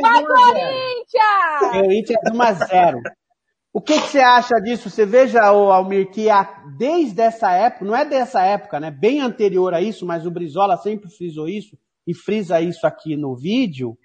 [0.00, 1.72] Vai, Corinthians!
[1.72, 3.02] Corinthians 1 a 0.
[3.76, 4.88] O que, que, você acha disso?
[4.88, 6.28] Você veja, Almir, que
[6.78, 8.88] desde essa época, não é dessa época, né?
[8.88, 13.34] Bem anterior a isso, mas o Brizola sempre frisou isso, e frisa isso aqui no
[13.34, 13.98] vídeo,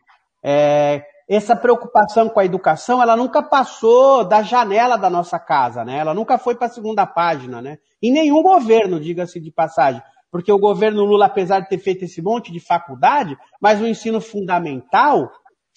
[0.43, 5.99] é, essa preocupação com a educação, ela nunca passou da janela da nossa casa, né?
[5.99, 7.77] Ela nunca foi para a segunda página, né?
[8.01, 10.01] Em nenhum governo, diga-se de passagem.
[10.31, 14.19] Porque o governo Lula, apesar de ter feito esse monte de faculdade, mas o ensino
[14.19, 15.29] fundamental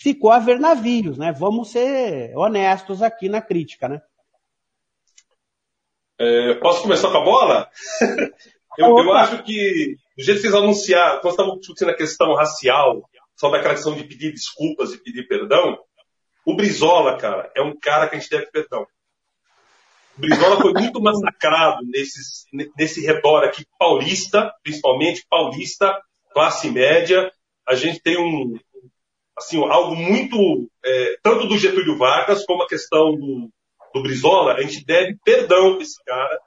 [0.03, 1.31] ficou a ver navios, né?
[1.33, 4.03] Vamos ser honestos aqui na crítica, né?
[6.19, 7.71] É, posso começar com a bola?
[8.79, 13.09] eu, eu acho que do jeito que vocês anunciaram, quando estavam discutindo a questão racial,
[13.37, 15.79] só daquela questão de pedir desculpas e pedir perdão,
[16.45, 18.85] o Brizola, cara, é um cara que a gente deve perdão.
[20.19, 22.45] O Brizola foi muito massacrado nesses,
[22.77, 25.97] nesse redor aqui paulista, principalmente paulista,
[26.33, 27.31] classe média.
[27.67, 28.59] A gente tem um,
[29.37, 33.51] assim, algo muito, é, tanto do Getúlio Vargas como a questão do,
[33.95, 36.39] do Brizola, a gente deve perdão a esse cara,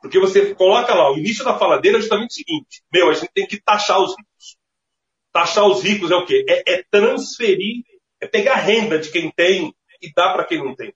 [0.00, 3.14] porque você coloca lá, o início da fala dele é justamente o seguinte: meu, a
[3.14, 4.56] gente tem que taxar os ricos.
[5.32, 6.44] Taxar os ricos é o quê?
[6.48, 7.82] É, é transferir,
[8.20, 10.94] é pegar renda de quem tem e dar para quem não tem.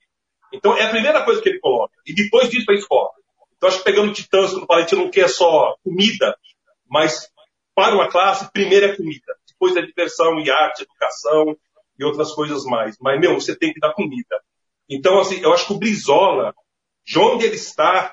[0.53, 1.95] Então é a primeira coisa que ele coloca.
[2.07, 3.11] E depois disso a escola.
[3.57, 6.37] Então acho que pegando Titãs, quando a gente não quer só comida,
[6.89, 7.29] mas
[7.75, 9.37] para uma classe, primeiro é comida.
[9.63, 11.57] Depois é diversão e arte, educação
[11.97, 12.97] e outras coisas mais.
[13.01, 14.43] Mas, meu, você tem que dar comida.
[14.91, 16.53] Então, assim, eu acho que o Brizola,
[17.07, 18.13] de onde ele está,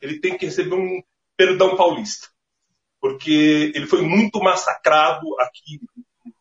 [0.00, 1.02] ele tem que receber um
[1.36, 2.28] perdão paulista.
[2.98, 5.80] Porque ele foi muito massacrado aqui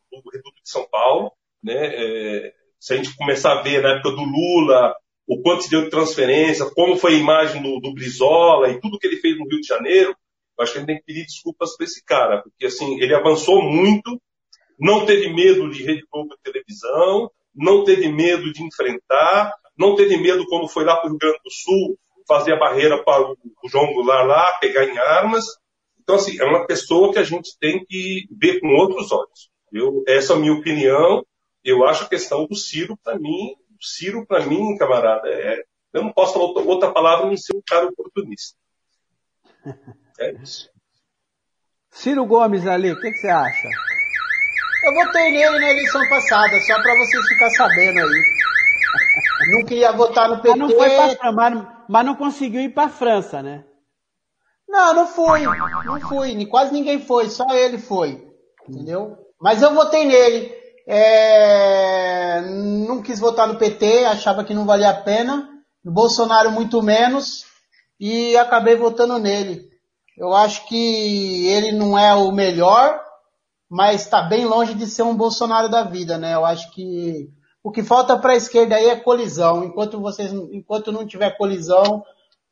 [0.09, 1.33] no Reduto de São Paulo.
[1.61, 1.75] Né?
[1.75, 4.95] É, se a gente começar a ver na época do Lula,
[5.27, 8.97] o quanto se deu de transferência, como foi a imagem do, do Brizola e tudo
[8.97, 10.15] que ele fez no Rio de Janeiro,
[10.57, 13.15] eu acho que a gente tem que pedir desculpas para esse cara, porque assim, ele
[13.15, 14.21] avançou muito,
[14.79, 20.17] não teve medo de Rede Globo de televisão, não teve medo de enfrentar, não teve
[20.17, 23.35] medo quando foi lá para o Rio Grande do Sul fazer a barreira para o,
[23.67, 25.45] João Goulart lá, pegar em armas.
[25.99, 29.49] Então, assim, é uma pessoa que a gente tem que ver com outros olhos.
[29.73, 31.25] Eu, essa é a minha opinião.
[31.63, 35.63] Eu acho a questão do Ciro, para mim, Ciro, para mim, camarada, é,
[35.93, 38.57] eu não posso falar outra palavra não ser um cara oportunista.
[40.19, 40.69] É isso.
[41.89, 43.67] Ciro Gomes ali, o que, que, você acha?
[44.83, 48.39] Eu votei nele na eleição passada, só para vocês ficarem sabendo aí.
[49.51, 50.49] Não queria votar no PT.
[50.49, 53.65] Mas não, foi pra, mas, mas não conseguiu ir para França, né?
[54.67, 55.41] Não, não fui.
[55.85, 56.45] Não fui.
[56.45, 58.23] Quase ninguém foi, só ele foi.
[58.67, 59.17] Entendeu?
[59.41, 60.53] Mas eu votei nele.
[60.87, 62.41] É...
[62.87, 65.49] Não quis votar no PT, achava que não valia a pena.
[65.83, 67.45] No Bolsonaro, muito menos.
[67.99, 69.67] E acabei votando nele.
[70.17, 73.01] Eu acho que ele não é o melhor,
[73.69, 76.33] mas está bem longe de ser um Bolsonaro da vida, né?
[76.33, 77.29] Eu acho que
[77.63, 79.63] o que falta para a esquerda aí é colisão.
[79.63, 82.03] Enquanto vocês, enquanto não tiver colisão,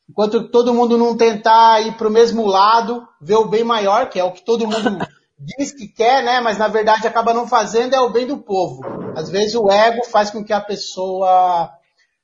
[0.07, 4.19] enquanto todo mundo não tentar ir para o mesmo lado, ver o bem maior, que
[4.19, 4.97] é o que todo mundo
[5.39, 6.39] diz que quer, né?
[6.39, 8.81] Mas na verdade acaba não fazendo é o bem do povo.
[9.15, 11.71] Às vezes o ego faz com que a pessoa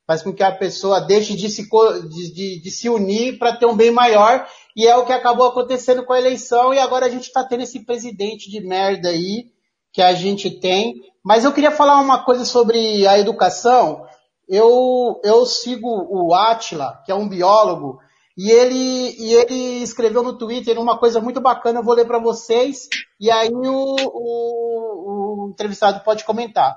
[0.05, 3.65] faz com que a pessoa deixe de se, de, de, de se unir para ter
[3.65, 4.45] um bem maior
[4.75, 7.61] e é o que acabou acontecendo com a eleição, e agora a gente está tendo
[7.61, 9.45] esse presidente de merda aí,
[9.91, 10.95] que a gente tem.
[11.23, 14.03] Mas eu queria falar uma coisa sobre a educação.
[14.49, 17.99] Eu, eu sigo o Atila, que é um biólogo,
[18.35, 22.17] e ele, e ele escreveu no Twitter uma coisa muito bacana, eu vou ler para
[22.17, 22.89] vocês,
[23.19, 26.75] e aí o, o, o entrevistado pode comentar.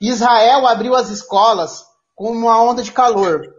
[0.00, 1.84] Israel abriu as escolas
[2.18, 3.54] com uma onda de calor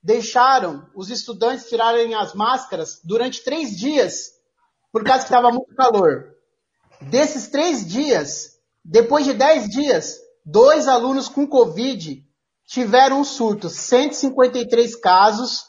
[0.00, 4.34] deixaram os estudantes tirarem as máscaras durante três dias,
[4.92, 6.32] por causa que estava muito calor.
[7.00, 8.52] Desses três dias,
[8.84, 12.24] depois de dez dias, dois alunos com Covid
[12.68, 15.64] tiveram um surto, 153 casos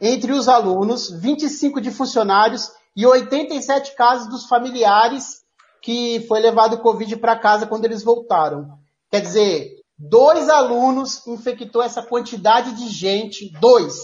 [0.00, 5.42] entre os alunos, 25 de funcionários e 87 casos dos familiares
[5.82, 8.78] que foi levado Covid para casa quando eles voltaram.
[9.10, 13.94] Quer dizer, Dois alunos infectou essa quantidade de gente, dois,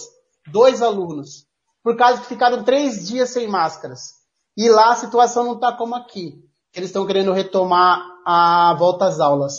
[0.52, 1.46] dois alunos,
[1.82, 4.20] por causa que ficaram três dias sem máscaras.
[4.56, 6.34] E lá a situação não está como aqui.
[6.74, 9.54] Eles estão querendo retomar a volta às aulas.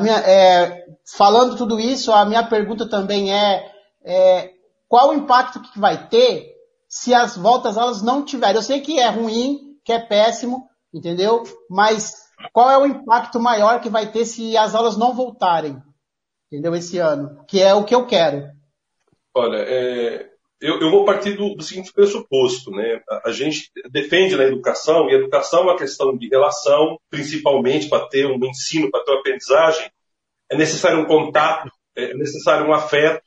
[0.00, 0.84] Minha, é,
[1.16, 3.70] falando tudo isso, a minha pergunta também é,
[4.04, 4.50] é
[4.88, 6.52] qual o impacto que vai ter
[6.88, 8.56] se as voltas às aulas não tiverem?
[8.56, 11.42] Eu sei que é ruim, que é péssimo, entendeu?
[11.68, 12.21] Mas
[12.52, 15.80] qual é o impacto maior que vai ter se as aulas não voltarem,
[16.46, 17.44] entendeu, esse ano?
[17.46, 18.50] Que é o que eu quero.
[19.34, 20.30] Olha, é,
[20.60, 23.00] eu, eu, vou partir do, do, seguinte pressuposto, né?
[23.08, 27.88] A, a, gente defende na educação, e a educação é uma questão de relação, principalmente
[27.88, 29.90] para ter um ensino, para ter uma aprendizagem,
[30.50, 33.22] é necessário um contato, é necessário um afeto,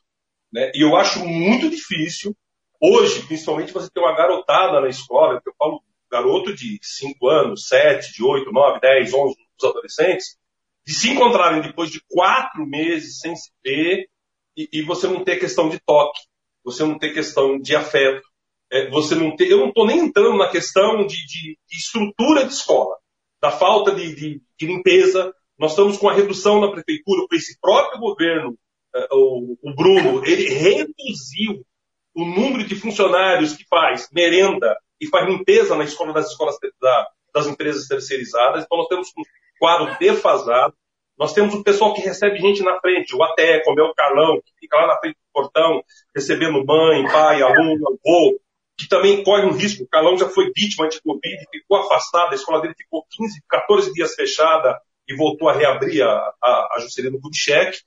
[0.54, 0.72] né?
[0.74, 2.36] E eu acho muito difícil,
[2.82, 5.82] hoje, principalmente, você ter uma garotada na escola, eu falo
[6.12, 10.38] garoto de 5 anos, 7, de 8, 9, 10, 11, os adolescentes,
[10.86, 14.08] de se encontrarem depois de quatro meses sem se ver
[14.56, 16.20] e, e você não ter questão de toque,
[16.64, 18.28] você não ter questão de afeto,
[18.72, 22.46] é, você não ter, eu não estou nem entrando na questão de, de, de, estrutura
[22.46, 22.96] de escola,
[23.42, 25.34] da falta de, de, limpeza.
[25.58, 28.58] Nós estamos com a redução na prefeitura, esse próprio governo,
[28.96, 31.66] é, o Bruno, ele reduziu
[32.14, 37.08] o número de funcionários que faz merenda e faz limpeza na escola das escolas da,
[37.34, 38.64] das empresas terceirizadas.
[38.64, 39.24] Então nós temos um
[39.60, 40.74] quadro defasado.
[41.18, 44.42] Nós temos o pessoal que recebe gente na frente, o até, como é o Carlão,
[44.42, 45.82] que fica lá na frente do portão,
[46.14, 48.38] recebendo mãe, pai, aluno, avô,
[48.78, 49.84] que também corre um risco.
[49.84, 53.94] O Carlão já foi vítima de Covid, ficou afastado, a escola dele ficou 15, 14
[53.94, 54.78] dias fechada
[55.08, 57.78] e voltou a reabrir a, a, a Juscelino Kubitschek.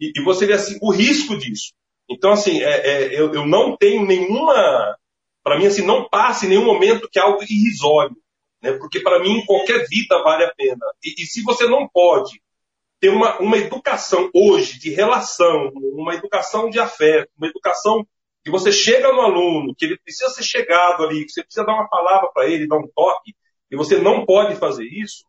[0.00, 1.72] E, e, você vê assim, o risco disso.
[2.10, 4.96] Então, assim, é, é, eu, eu não tenho nenhuma
[5.42, 8.16] para mim, assim, não passe em nenhum momento que é algo irrisório.
[8.62, 8.72] Né?
[8.72, 10.84] Porque para mim, qualquer vida vale a pena.
[11.04, 12.40] E, e, se você não pode
[13.00, 18.06] ter uma, uma educação hoje de relação, uma educação de afeto, uma educação
[18.44, 21.74] que você chega no aluno, que ele precisa ser chegado ali, que você precisa dar
[21.74, 23.34] uma palavra para ele, dar um toque,
[23.70, 25.24] e você não pode fazer isso,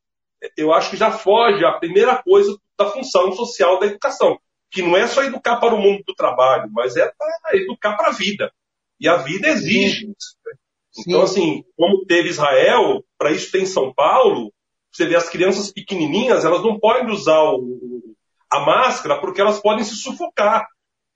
[0.58, 4.38] eu acho que já foge a primeira coisa da função social da educação,
[4.70, 8.10] que não é só educar para o mundo do trabalho, mas é para educar para
[8.10, 8.52] a vida.
[9.00, 10.38] E a vida exige isso.
[10.46, 10.54] Né?
[11.00, 14.54] Então, assim, como teve Israel, para isso tem São Paulo,
[14.92, 18.16] você vê as crianças pequenininhas, elas não podem usar o,
[18.50, 20.68] a máscara porque elas podem se sufocar.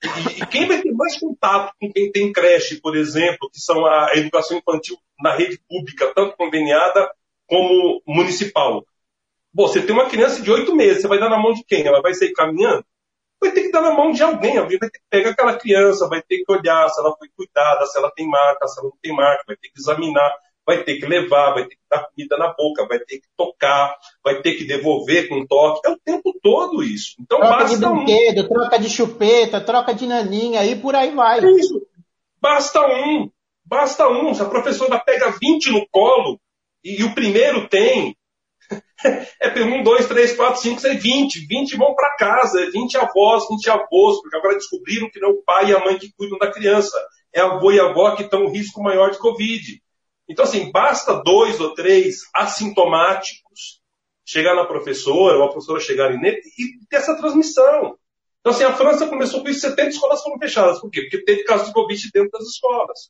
[0.04, 3.86] E, e, quem vai ter mais contato com quem tem creche, por exemplo, que são
[3.86, 7.10] a educação infantil na rede pública, tanto conveniada
[7.48, 8.86] como municipal?
[9.54, 11.86] Bom, você tem uma criança de oito meses, você vai dar na mão de quem?
[11.86, 12.86] Ela vai sair caminhando?
[13.40, 14.58] Vai ter que dar na mão de alguém.
[14.58, 17.86] Alguém vai ter que pegar aquela criança, vai ter que olhar se ela foi cuidada,
[17.86, 20.34] se ela tem marca, se ela não tem marca, vai ter que examinar
[20.68, 23.96] vai ter que levar, vai ter que dar comida na boca, vai ter que tocar,
[24.22, 25.88] vai ter que devolver com toque.
[25.88, 27.16] É o tempo todo isso.
[27.22, 28.48] Então troca basta de brinquedo, um.
[28.50, 31.40] troca de chupeta, troca de naninha e por aí vai.
[31.40, 31.82] É isso.
[32.42, 33.32] Basta um.
[33.64, 34.34] Basta um.
[34.34, 36.38] Se a professora pega 20 no colo
[36.84, 38.17] e, e o primeiro tem,
[39.42, 41.46] é um, dois, três, quatro, cinco, seis, vinte.
[41.48, 45.44] Vinte vão para casa, vinte avós, vinte avós, porque agora descobriram que não é o
[45.44, 46.98] pai e a mãe que cuidam da criança.
[47.34, 49.82] É a avô e a avó que estão em risco maior de Covid.
[50.30, 53.82] Então, assim, basta dois ou três assintomáticos
[54.26, 57.98] chegar na professora, ou a professora chegar nele e ter essa transmissão.
[58.42, 60.80] Então, assim, a França começou com isso, 70 escolas foram fechadas.
[60.82, 61.02] Por quê?
[61.02, 63.10] Porque teve casos de Covid dentro das escolas.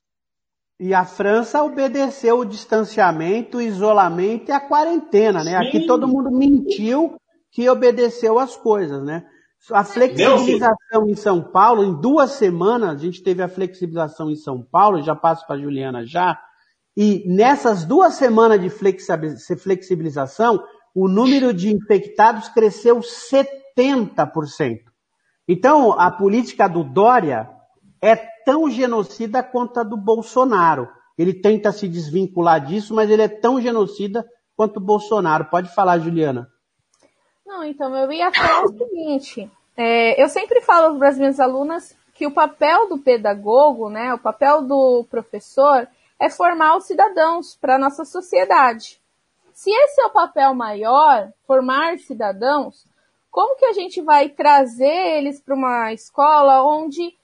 [0.79, 5.51] E a França obedeceu o distanciamento, o isolamento e a quarentena, né?
[5.51, 5.67] Sim.
[5.67, 7.15] Aqui todo mundo mentiu
[7.51, 9.25] que obedeceu as coisas, né?
[9.71, 14.61] A flexibilização em São Paulo, em duas semanas, a gente teve a flexibilização em São
[14.61, 16.39] Paulo, já passo para a Juliana já,
[16.95, 18.69] e nessas duas semanas de
[19.57, 20.63] flexibilização,
[20.93, 24.77] o número de infectados cresceu 70%.
[25.47, 27.49] Então, a política do Dória
[28.01, 30.89] é tão genocida quanto a do Bolsonaro.
[31.17, 35.45] Ele tenta se desvincular disso, mas ele é tão genocida quanto o Bolsonaro.
[35.45, 36.51] Pode falar, Juliana.
[37.45, 39.49] Não, então eu ia falar o seguinte.
[39.75, 44.17] É, eu sempre falo para as minhas alunas que o papel do pedagogo, né, o
[44.17, 45.87] papel do professor,
[46.19, 48.99] é formar os cidadãos para a nossa sociedade.
[49.53, 52.85] Se esse é o papel maior, formar cidadãos,
[53.29, 57.15] como que a gente vai trazer eles para uma escola onde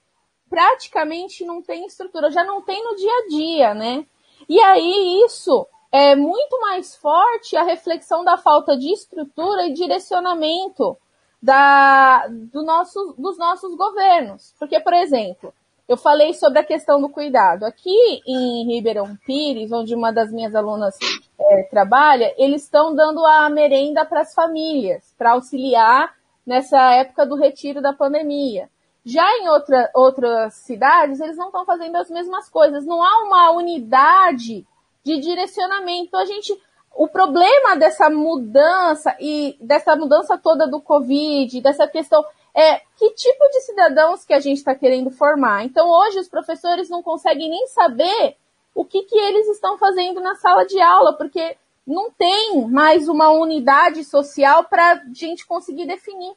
[0.54, 4.06] praticamente não tem estrutura, já não tem no dia a dia, né?
[4.48, 10.96] E aí isso é muito mais forte a reflexão da falta de estrutura e direcionamento
[11.42, 14.54] da, do nosso, dos nossos governos.
[14.60, 15.52] Porque, por exemplo,
[15.90, 17.64] eu falei sobre a questão do cuidado.
[17.64, 20.96] Aqui em Ribeirão Pires, onde uma das minhas alunas
[21.40, 26.14] é, trabalha, eles estão dando a merenda para as famílias, para auxiliar
[26.46, 28.70] nessa época do retiro da pandemia.
[29.06, 32.86] Já em outra, outras cidades, eles não estão fazendo as mesmas coisas.
[32.86, 34.66] Não há uma unidade
[35.04, 36.16] de direcionamento.
[36.16, 36.58] A gente,
[36.96, 42.24] o problema dessa mudança e dessa mudança toda do Covid, dessa questão
[42.56, 45.66] é que tipo de cidadãos que a gente está querendo formar.
[45.66, 48.38] Então, hoje, os professores não conseguem nem saber
[48.76, 53.30] o que, que eles estão fazendo na sala de aula, porque não tem mais uma
[53.30, 56.34] unidade social para a gente conseguir definir.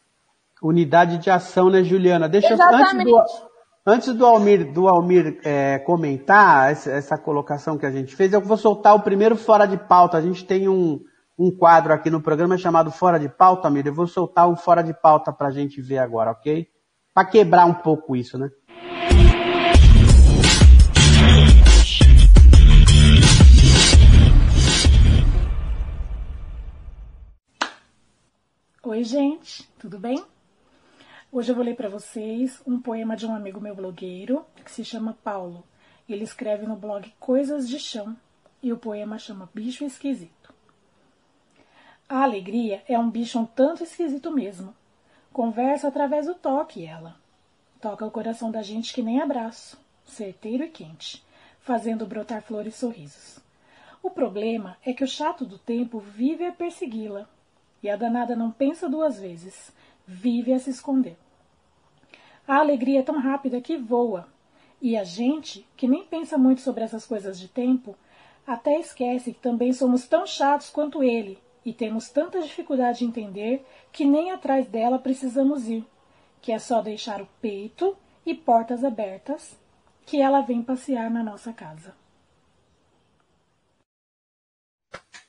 [0.63, 2.29] Unidade de ação, né, Juliana?
[2.29, 3.11] Deixa Exatamente.
[3.11, 3.49] eu, antes do,
[3.87, 8.41] antes do Almir, do Almir é, comentar essa, essa colocação que a gente fez, eu
[8.41, 10.17] vou soltar o primeiro fora de pauta.
[10.17, 11.01] A gente tem um,
[11.39, 13.91] um quadro aqui no programa chamado Fora de Pauta, Miriam.
[13.91, 16.67] Eu vou soltar um Fora de Pauta para a gente ver agora, ok?
[17.13, 18.49] Para quebrar um pouco isso, né?
[28.83, 30.25] Oi, gente, tudo bem?
[31.37, 34.83] Hoje eu vou ler para vocês um poema de um amigo meu blogueiro que se
[34.83, 35.63] chama Paulo.
[36.09, 38.17] Ele escreve no blog Coisas de Chão
[38.63, 40.55] e o poema chama Bicho Esquisito.
[42.09, 44.75] A alegria é um bicho um tanto esquisito mesmo.
[45.31, 47.17] Conversa através do toque, ela.
[47.83, 51.23] Toca o coração da gente que nem abraço, certeiro e quente,
[51.61, 53.41] fazendo brotar flores e sorrisos.
[54.03, 57.29] O problema é que o chato do tempo vive a persegui-la,
[57.83, 59.71] e a danada não pensa duas vezes,
[60.07, 61.19] vive a se esconder.
[62.47, 64.29] A alegria é tão rápida que voa,
[64.81, 67.97] e a gente, que nem pensa muito sobre essas coisas de tempo,
[68.47, 73.67] até esquece que também somos tão chatos quanto ele e temos tanta dificuldade de entender
[73.91, 75.85] que nem atrás dela precisamos ir,
[76.41, 79.59] que é só deixar o peito e portas abertas
[80.05, 81.93] que ela vem passear na nossa casa.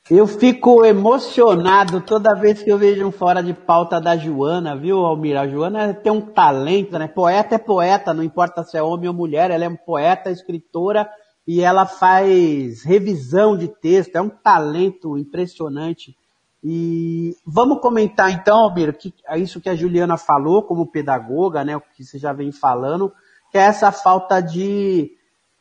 [0.10, 5.00] Eu fico emocionado toda vez que eu vejo um fora de pauta da Joana, viu,
[5.00, 5.38] Almir?
[5.38, 7.10] A Joana tem um talento, né?
[7.10, 11.10] Poeta é poeta, não importa se é homem ou mulher, ela é uma poeta, escritora
[11.46, 16.16] e ela faz revisão de texto, é um talento impressionante.
[16.64, 21.76] E vamos comentar então, Almir, que, é isso que a Juliana falou como pedagoga, né,
[21.76, 23.12] o que você já vem falando,
[23.52, 25.17] que é essa falta de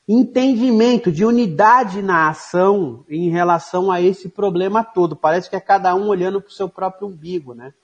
[0.09, 5.17] entendimento, de unidade na ação em relação a esse problema todo.
[5.17, 7.75] Parece que é cada um olhando para o seu próprio umbigo, né?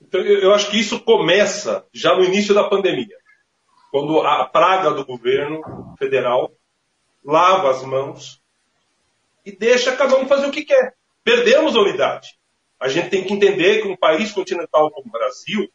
[0.00, 3.16] Então, eu acho que isso começa já no início da pandemia,
[3.90, 5.62] quando a praga do governo
[5.98, 6.52] federal
[7.24, 8.40] lava as mãos
[9.44, 10.94] e deixa cada um fazer o que quer.
[11.22, 12.38] Perdemos a unidade.
[12.78, 15.70] A gente tem que entender que um país continental como o Brasil,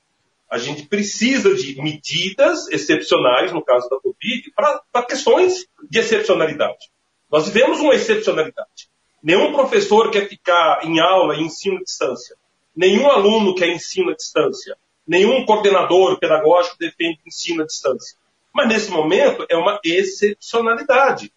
[0.50, 6.91] a gente precisa de medidas excepcionais, no caso da Covid, para questões de excepcionalidade.
[7.32, 8.89] Nós vivemos uma excepcionalidade.
[9.22, 12.36] Nenhum professor quer ficar em aula e ensino à distância.
[12.76, 14.78] Nenhum aluno quer ensino à distância.
[15.08, 18.18] Nenhum coordenador pedagógico defende ensino à distância.
[18.54, 21.34] Mas nesse momento é uma excepcionalidade.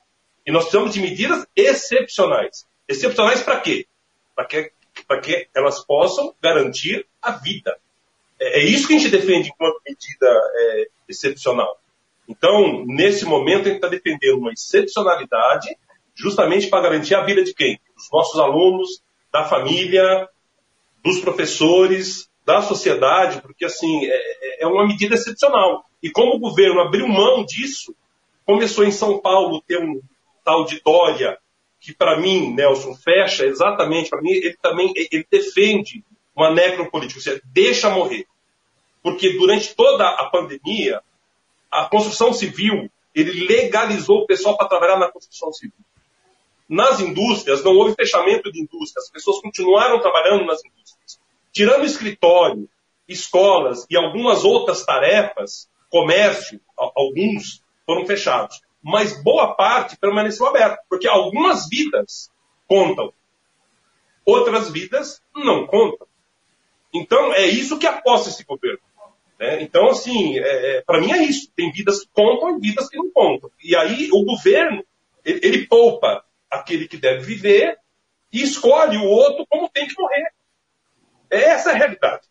[0.46, 2.66] E nós precisamos de medidas excepcionais.
[2.86, 3.86] Excepcionais para quê?
[4.34, 4.72] Para que,
[5.22, 7.76] que elas possam garantir a vida.
[8.40, 11.78] É, é, isso que a gente defende enquanto medida é, excepcional.
[12.28, 15.68] Então, nesse momento, a gente está defendendo uma excepcionalidade
[16.14, 17.78] justamente para garantir a vida de quem?
[17.96, 20.28] Dos nossos alunos, da família,
[21.02, 25.84] dos professores, da sociedade, porque assim, é, é uma medida excepcional.
[26.02, 27.94] E como o governo abriu mão disso,
[28.44, 30.00] começou em São Paulo ter um
[30.44, 31.38] tal de Dória,
[31.80, 36.02] que para mim, Nelson, fecha exatamente, para mim, ele também ele defende
[36.38, 38.26] uma necropolítica, ou seja, deixa morrer.
[39.02, 41.00] Porque durante toda a pandemia,
[41.70, 45.78] a construção civil, ele legalizou o pessoal para trabalhar na construção civil.
[46.68, 51.18] Nas indústrias, não houve fechamento de indústrias, as pessoas continuaram trabalhando nas indústrias.
[51.52, 52.68] Tirando escritório,
[53.08, 58.60] escolas e algumas outras tarefas, comércio, alguns foram fechados.
[58.82, 62.30] Mas boa parte permaneceu aberta, porque algumas vidas
[62.68, 63.12] contam,
[64.24, 66.07] outras vidas não contam.
[67.00, 68.80] Então, é isso que aposta esse governo.
[69.38, 69.62] Né?
[69.62, 71.50] Então, assim, é, é para mim é isso.
[71.54, 73.50] Tem vidas que contam e vidas que não contam.
[73.62, 74.84] E aí o governo,
[75.24, 77.78] ele, ele poupa aquele que deve viver
[78.32, 80.32] e escolhe o outro como tem que morrer.
[81.30, 82.26] Essa é a realidade.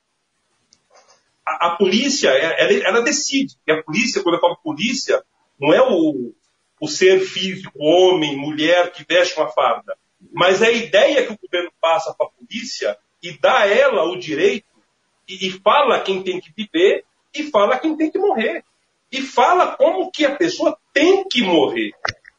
[1.45, 3.55] A, a polícia, é, ela, ela, decide.
[3.65, 5.23] E a polícia, quando eu falo polícia,
[5.59, 6.33] não é o,
[6.81, 9.97] o ser físico, homem, mulher que veste uma farda.
[10.33, 14.03] Mas é a ideia que o governo passa para a polícia e dá a ela
[14.05, 14.67] o direito
[15.27, 17.03] e, e fala quem tem que viver
[17.33, 18.63] e fala quem tem que morrer.
[19.11, 21.91] E fala como que a pessoa tem que morrer.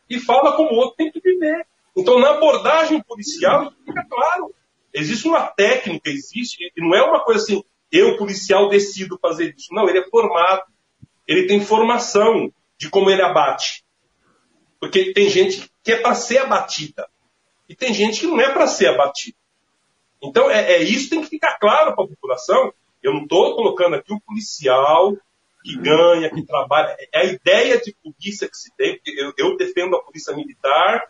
[0.08, 1.66] E fala como o outro tem que viver.
[1.96, 4.54] Então, na abordagem policial, fica claro.
[4.92, 9.72] Existe uma técnica, existe, e não é uma coisa assim, eu, policial, decido fazer isso.
[9.72, 10.62] Não, ele é formado.
[11.26, 13.84] Ele tem formação de como ele abate.
[14.78, 17.08] Porque tem gente que é para ser abatida.
[17.68, 19.37] E tem gente que não é para ser abatida.
[20.22, 22.72] Então, é, é, isso tem que ficar claro para a população.
[23.02, 25.16] Eu não estou colocando aqui o policial
[25.62, 26.96] que ganha, que trabalha.
[27.12, 29.00] É a ideia de polícia que se tem.
[29.16, 31.04] Eu, eu defendo a polícia militar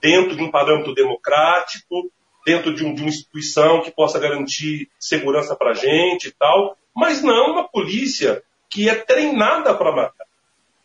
[0.00, 2.10] dentro de um parâmetro democrático,
[2.44, 6.76] dentro de, um, de uma instituição que possa garantir segurança para a gente e tal,
[6.94, 10.26] mas não uma polícia que é treinada para matar.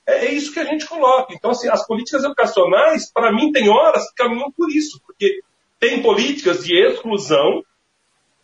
[0.05, 1.34] É, é, isso que a gente coloca.
[1.34, 5.41] Então, assim, as políticas educacionais, para mim, tem horas que caminham por isso, porque
[5.80, 7.63] tem políticas de exclusão.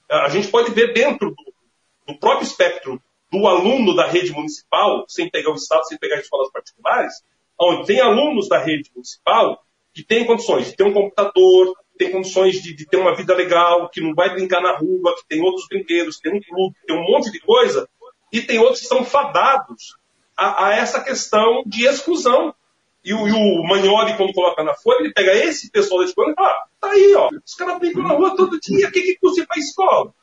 [0.09, 5.29] A gente pode ver dentro do, do próprio espectro do aluno da rede municipal, sem
[5.29, 7.13] pegar o Estado, sem pegar escolas particulares,
[7.59, 9.63] onde tem alunos da rede municipal
[9.93, 13.89] que têm condições de ter um computador, tem condições de, de, ter uma vida legal,
[13.89, 17.03] que não vai brincar na rua, que tem outros brinquedos, tem um clube, tem um
[17.03, 17.87] monte de coisa,
[18.31, 19.95] e tem outros que são fadados
[20.35, 22.53] a, a essa questão de exclusão.
[23.03, 26.31] E o, e o Magnoli, quando coloca na folha, ele pega esse pessoal da escola
[26.31, 29.01] e fala, ah, tá aí, ó, os caras brincam na rua todo dia, o que,
[29.01, 30.13] que custa ir pra escola?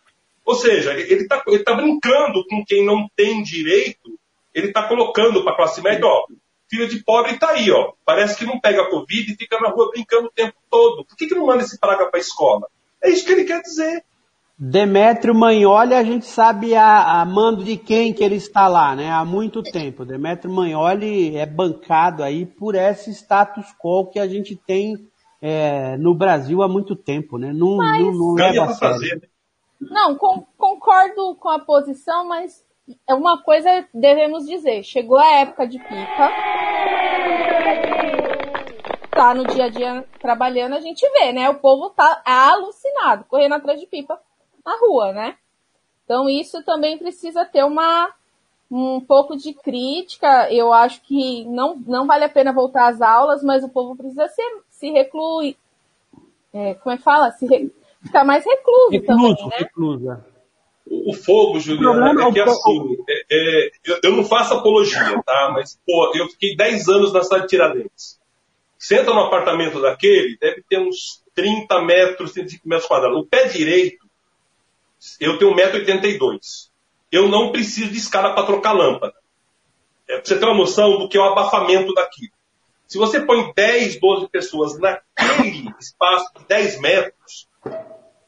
[0.44, 4.18] Ou seja, ele está ele tá brincando com quem não tem direito,
[4.54, 6.26] ele está colocando para a classe média, ó,
[6.68, 9.90] filho de pobre está aí, ó, parece que não pega Covid e fica na rua
[9.90, 11.04] brincando o tempo todo.
[11.04, 12.66] Por que, que não manda esse praga para escola?
[13.02, 14.04] É isso que ele quer dizer.
[14.62, 19.10] Demétrio Manholi, a gente sabe a, a, mando de quem que ele está lá, né?
[19.10, 20.04] Há muito tempo.
[20.04, 24.96] Demétrio Manholi é bancado aí por esse status quo que a gente tem
[25.40, 27.54] é, no Brasil há muito tempo, né?
[27.54, 28.02] Não, Mas...
[28.02, 29.22] não, não leva a sério.
[29.22, 29.28] Né?
[29.80, 32.62] Não, com, concordo com a posição, mas
[33.08, 34.82] é uma coisa devemos dizer.
[34.82, 36.30] Chegou a época de pipa.
[39.10, 41.48] Tá no dia a dia trabalhando, a gente vê, né?
[41.48, 44.20] O povo tá alucinado, correndo atrás de pipa
[44.64, 45.36] na rua, né?
[46.04, 48.12] Então isso também precisa ter uma
[48.70, 50.52] um pouco de crítica.
[50.52, 54.28] Eu acho que não, não vale a pena voltar às aulas, mas o povo precisa
[54.28, 55.56] se, se recluir.
[56.52, 57.30] É, como é que fala?
[57.32, 57.70] Se re,
[58.02, 59.56] fica mais recluso, recluso também, né?
[59.58, 60.26] Reclusa.
[60.86, 65.50] O fogo, Juliana, é que assim, é, é, eu, eu, não faço apologia, tá?
[65.54, 68.18] Mas, pô, eu fiquei 10 anos na cidade de Tiradentes.
[68.76, 73.20] Você entra no apartamento daquele, deve ter uns 30 metros, 35 metros quadrados.
[73.20, 73.99] O pé direito,
[75.20, 76.38] eu tenho 1,82m.
[77.10, 79.14] Eu não preciso de escada para trocar lâmpada.
[80.08, 82.32] É, pra você ter uma noção do que é o abafamento daquilo.
[82.86, 87.48] Se você põe 10, 12 pessoas naquele espaço de 10 metros,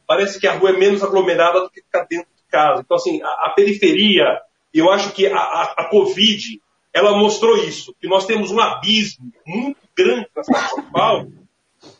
[0.07, 2.81] parece que a rua é menos aglomerada do que ficar dentro de casa.
[2.81, 4.41] Então, assim, a, a periferia,
[4.73, 6.61] eu acho que a, a, a, Covid,
[6.93, 11.33] ela mostrou isso, que nós temos um abismo muito grande na cidade de São Paulo,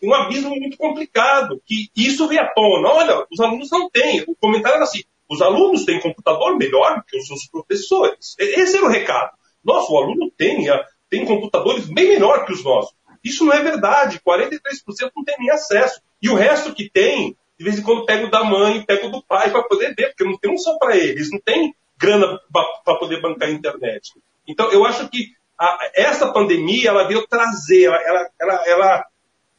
[0.03, 2.89] um abismo muito complicado, que isso veio à tona.
[2.89, 4.25] Olha, os alunos não têm.
[4.27, 8.35] O comentário era assim, os alunos têm computador melhor que os seus professores.
[8.39, 9.31] Esse era o recado.
[9.65, 10.67] Nossa, o aluno tem,
[11.09, 12.95] tem computadores bem melhor que os nossos.
[13.25, 14.21] Isso não é verdade.
[14.21, 16.01] 43% não tem nem acesso.
[16.21, 19.11] E o resto que tem, de vez em quando pega o da mãe, pega o
[19.11, 22.39] do pai para poder ver, porque não tem um só para eles, não tem grana
[22.85, 24.13] para poder bancar a internet.
[24.47, 25.29] Então, eu acho que
[25.59, 29.05] a, essa pandemia, ela veio trazer, ela, ela, ela, ela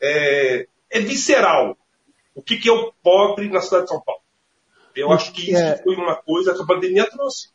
[0.04, 1.78] é, é, visceral.
[2.36, 4.22] O que, que é o pobre na cidade de São Paulo?
[4.96, 5.78] Eu acho que isso é...
[5.78, 7.50] foi uma coisa que a pandemia trouxe.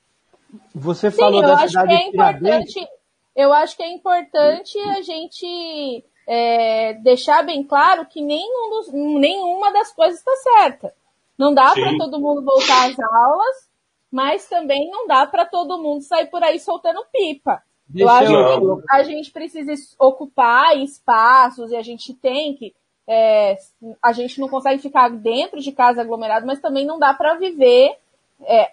[0.75, 2.89] Você falou Sim, da acho cidade que é importante.
[3.37, 9.73] Eu acho que é importante a gente é, deixar bem claro que nenhum dos, nenhuma
[9.73, 10.95] das coisas está certa.
[11.37, 13.71] Não dá para todo mundo voltar às aulas,
[14.11, 17.63] mas também não dá para todo mundo sair por aí soltando pipa.
[17.95, 22.75] Eu acho que a gente precisa ocupar espaços e a gente tem que.
[23.11, 23.57] É,
[24.03, 27.97] a gente não consegue ficar dentro de casa aglomerado, mas também não dá para viver
[28.43, 28.71] é,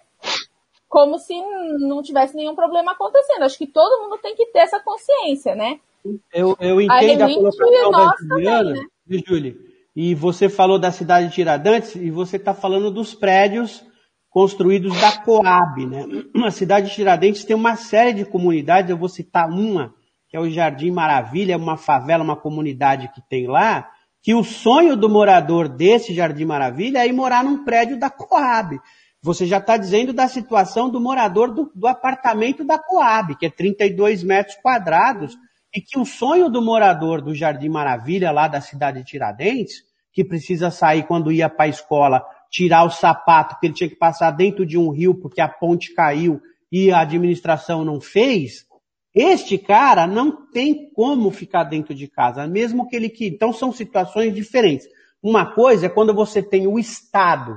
[0.88, 1.34] como se
[1.80, 3.42] não tivesse nenhum problema acontecendo.
[3.42, 5.80] Acho que todo mundo tem que ter essa consciência, né?
[6.32, 9.54] Eu, eu entendo a, a colocação da Juliana, também, né?
[9.96, 13.82] E você falou da cidade de Tiradentes e você está falando dos prédios
[14.36, 16.04] construídos da Coab, né?
[16.44, 19.94] A cidade de Tiradentes tem uma série de comunidades, eu vou citar uma,
[20.28, 23.88] que é o Jardim Maravilha, uma favela, uma comunidade que tem lá,
[24.22, 28.78] que o sonho do morador desse Jardim Maravilha é ir morar num prédio da Coab.
[29.22, 33.50] Você já está dizendo da situação do morador do, do apartamento da Coab, que é
[33.50, 35.34] 32 metros quadrados,
[35.74, 39.76] e que o sonho do morador do Jardim Maravilha, lá da cidade de Tiradentes,
[40.12, 43.96] que precisa sair quando ia para a escola, tirar o sapato, que ele tinha que
[43.96, 46.40] passar dentro de um rio porque a ponte caiu
[46.70, 48.66] e a administração não fez,
[49.14, 53.34] este cara não tem como ficar dentro de casa, mesmo que ele queira.
[53.34, 54.86] Então são situações diferentes.
[55.22, 57.56] Uma coisa é quando você tem o Estado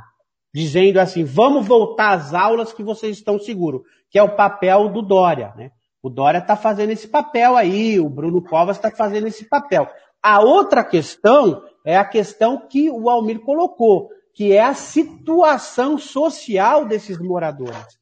[0.53, 5.01] dizendo assim, vamos voltar às aulas que vocês estão seguros, que é o papel do
[5.01, 5.71] Dória, né?
[6.01, 9.87] O Dória está fazendo esse papel aí, o Bruno Covas está fazendo esse papel.
[10.23, 14.09] A outra questão é a questão que o Almir colocou,
[14.39, 17.99] que é a situação social desses moradores.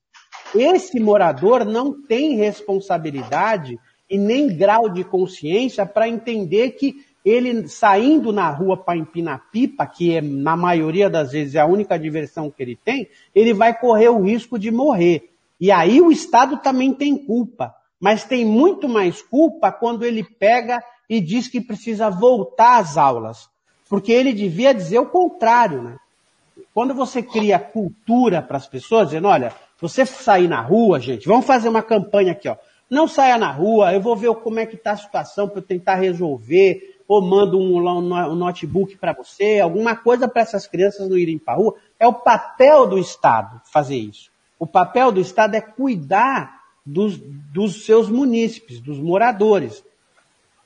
[0.53, 3.75] Esse morador não tem responsabilidade
[4.07, 9.87] e nem grau de consciência para entender que ele saindo na rua para empinar pipa,
[9.87, 13.75] que é, na maioria das vezes é a única diversão que ele tem, ele vai
[13.75, 15.31] correr o risco de morrer.
[15.59, 20.83] E aí o Estado também tem culpa mas tem muito mais culpa quando ele pega
[21.09, 23.49] e diz que precisa voltar às aulas.
[23.89, 25.97] Porque ele devia dizer o contrário, né?
[26.73, 31.45] Quando você cria cultura para as pessoas, dizendo, olha, você sair na rua, gente, vamos
[31.45, 32.55] fazer uma campanha aqui, ó.
[32.89, 35.63] Não saia na rua, eu vou ver como é que está a situação para eu
[35.63, 41.17] tentar resolver, ou mando um, um notebook para você, alguma coisa para essas crianças não
[41.17, 41.75] irem para a rua.
[41.99, 44.29] É o papel do Estado fazer isso.
[44.59, 49.83] O papel do Estado é cuidar dos, dos seus munícipes, dos moradores.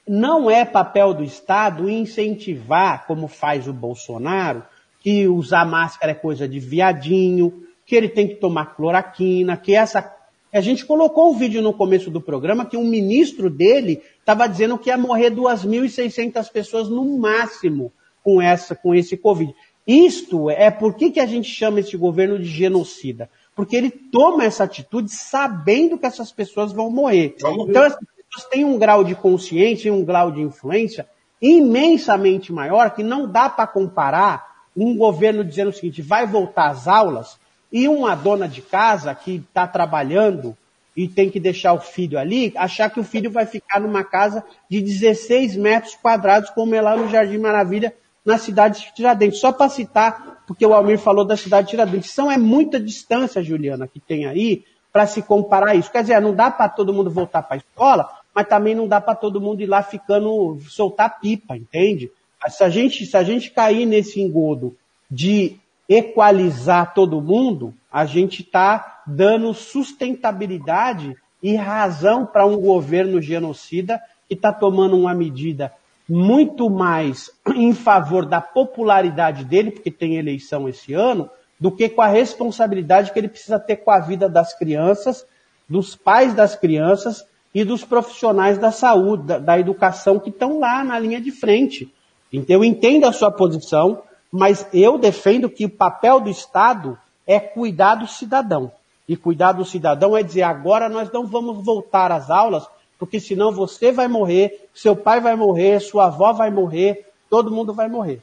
[0.08, 4.64] Não é papel do Estado incentivar, como faz o Bolsonaro,
[5.02, 10.16] que usar máscara é coisa de viadinho, que ele tem que tomar cloroquina, que essa.
[10.54, 14.78] A gente colocou um vídeo no começo do programa que um ministro dele estava dizendo
[14.78, 17.92] que ia morrer 2.600 pessoas no máximo
[18.24, 19.54] com essa, com esse Covid.
[19.88, 23.30] Isto é por que, que a gente chama esse governo de genocida?
[23.56, 27.36] porque ele toma essa atitude sabendo que essas pessoas vão morrer.
[27.38, 31.08] Então, essas pessoas têm um grau de consciência e um grau de influência
[31.42, 36.88] imensamente maior que não dá para comparar um governo dizendo o seguinte, vai voltar às
[36.88, 37.38] aulas
[37.72, 40.56] e uma dona de casa que está trabalhando
[40.96, 44.44] e tem que deixar o filho ali, achar que o filho vai ficar numa casa
[44.70, 47.94] de 16 metros quadrados, como é lá no Jardim Maravilha,
[48.26, 49.40] na cidade de Tiradentes.
[49.40, 52.12] Só para citar, porque o Almir falou da cidade de Tiradentes.
[52.12, 55.92] São é muita distância, Juliana, que tem aí para se comparar isso.
[55.92, 59.00] Quer dizer, não dá para todo mundo voltar para a escola, mas também não dá
[59.00, 62.12] para todo mundo ir lá ficando soltar pipa, entende?
[62.50, 64.76] Se a gente, se a gente cair nesse engodo
[65.10, 74.02] de equalizar todo mundo, a gente está dando sustentabilidade e razão para um governo genocida
[74.28, 75.74] que está tomando uma medida
[76.08, 81.30] muito mais em favor da popularidade dele, porque tem eleição esse ano,
[81.60, 85.26] do que com a responsabilidade que ele precisa ter com a vida das crianças,
[85.70, 90.84] dos pais das crianças e dos profissionais da saúde, da, da educação que estão lá
[90.84, 91.94] na linha de frente.
[92.32, 94.02] Então eu entendo a sua posição,
[94.32, 98.72] mas eu defendo que o papel do Estado é cuidar do cidadão.
[99.08, 102.66] E cuidar do cidadão é dizer, agora nós não vamos voltar às aulas,
[102.98, 107.74] porque senão você vai morrer, seu pai vai morrer, sua avó vai morrer, todo mundo
[107.74, 108.22] vai morrer.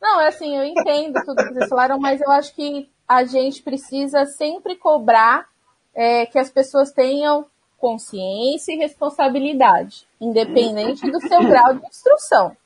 [0.00, 3.62] Não, é assim, eu entendo tudo que vocês falaram, mas eu acho que a gente
[3.62, 5.46] precisa sempre cobrar
[5.94, 7.46] é, que as pessoas tenham
[7.78, 12.56] consciência e responsabilidade, independente do seu grau de instrução.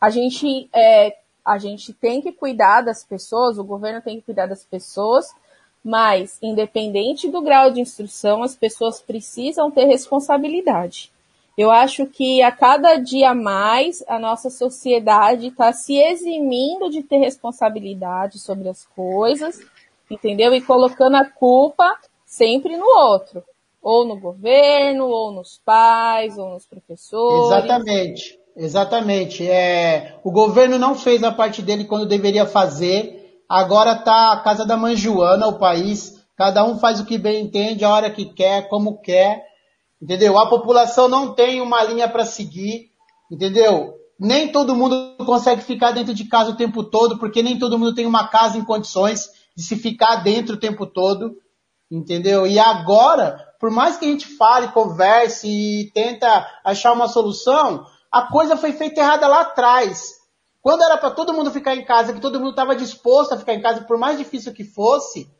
[0.00, 4.46] A gente, é, a gente tem que cuidar das pessoas, o governo tem que cuidar
[4.46, 5.34] das pessoas,
[5.84, 11.12] mas independente do grau de instrução, as pessoas precisam ter responsabilidade.
[11.56, 17.18] Eu acho que a cada dia mais a nossa sociedade está se eximindo de ter
[17.18, 19.60] responsabilidade sobre as coisas,
[20.10, 20.54] entendeu?
[20.54, 23.42] E colocando a culpa sempre no outro
[23.86, 27.46] ou no governo, ou nos pais, ou nos professores.
[27.46, 29.48] Exatamente, exatamente.
[29.48, 33.42] É, o governo não fez a parte dele quando deveria fazer.
[33.48, 36.14] Agora está a casa da mãe Joana, o país.
[36.36, 39.44] Cada um faz o que bem entende, a hora que quer, como quer.
[40.00, 40.38] Entendeu?
[40.38, 42.90] A população não tem uma linha para seguir.
[43.30, 43.94] Entendeu?
[44.18, 47.94] Nem todo mundo consegue ficar dentro de casa o tempo todo, porque nem todo mundo
[47.94, 51.36] tem uma casa em condições de se ficar dentro o tempo todo.
[51.90, 52.46] Entendeu?
[52.46, 57.84] E agora, por mais que a gente fale, converse e tenta achar uma solução,
[58.16, 60.14] a coisa foi feita errada lá atrás.
[60.62, 63.52] Quando era para todo mundo ficar em casa, que todo mundo estava disposto a ficar
[63.52, 65.30] em casa, por mais difícil que fosse,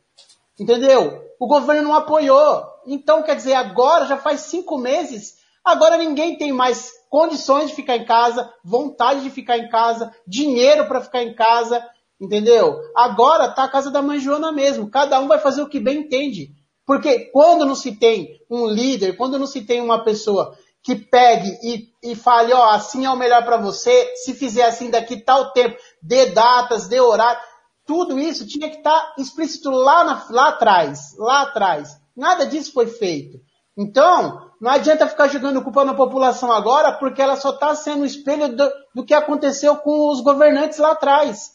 [0.61, 1.25] entendeu?
[1.41, 2.67] O governo não apoiou.
[2.87, 7.97] Então, quer dizer, agora já faz cinco meses, agora ninguém tem mais condições de ficar
[7.97, 11.83] em casa, vontade de ficar em casa, dinheiro para ficar em casa,
[12.21, 12.79] entendeu?
[12.95, 14.91] Agora tá a casa da mãe Joana mesmo.
[14.91, 16.51] Cada um vai fazer o que bem entende.
[16.85, 20.55] Porque quando não se tem um líder, quando não se tem uma pessoa
[20.87, 24.89] que pegue e, e fale, ó, assim é o melhor para você, se fizer assim
[24.89, 27.41] daqui tal tempo, dê datas, dê horário,
[27.85, 32.01] tudo isso tinha que estar tá explícito lá, na, lá atrás, lá atrás.
[32.17, 33.41] Nada disso foi feito.
[33.77, 38.07] Então, não adianta ficar jogando culpa na população agora, porque ela só está sendo um
[38.07, 41.51] espelho do, do que aconteceu com os governantes lá atrás.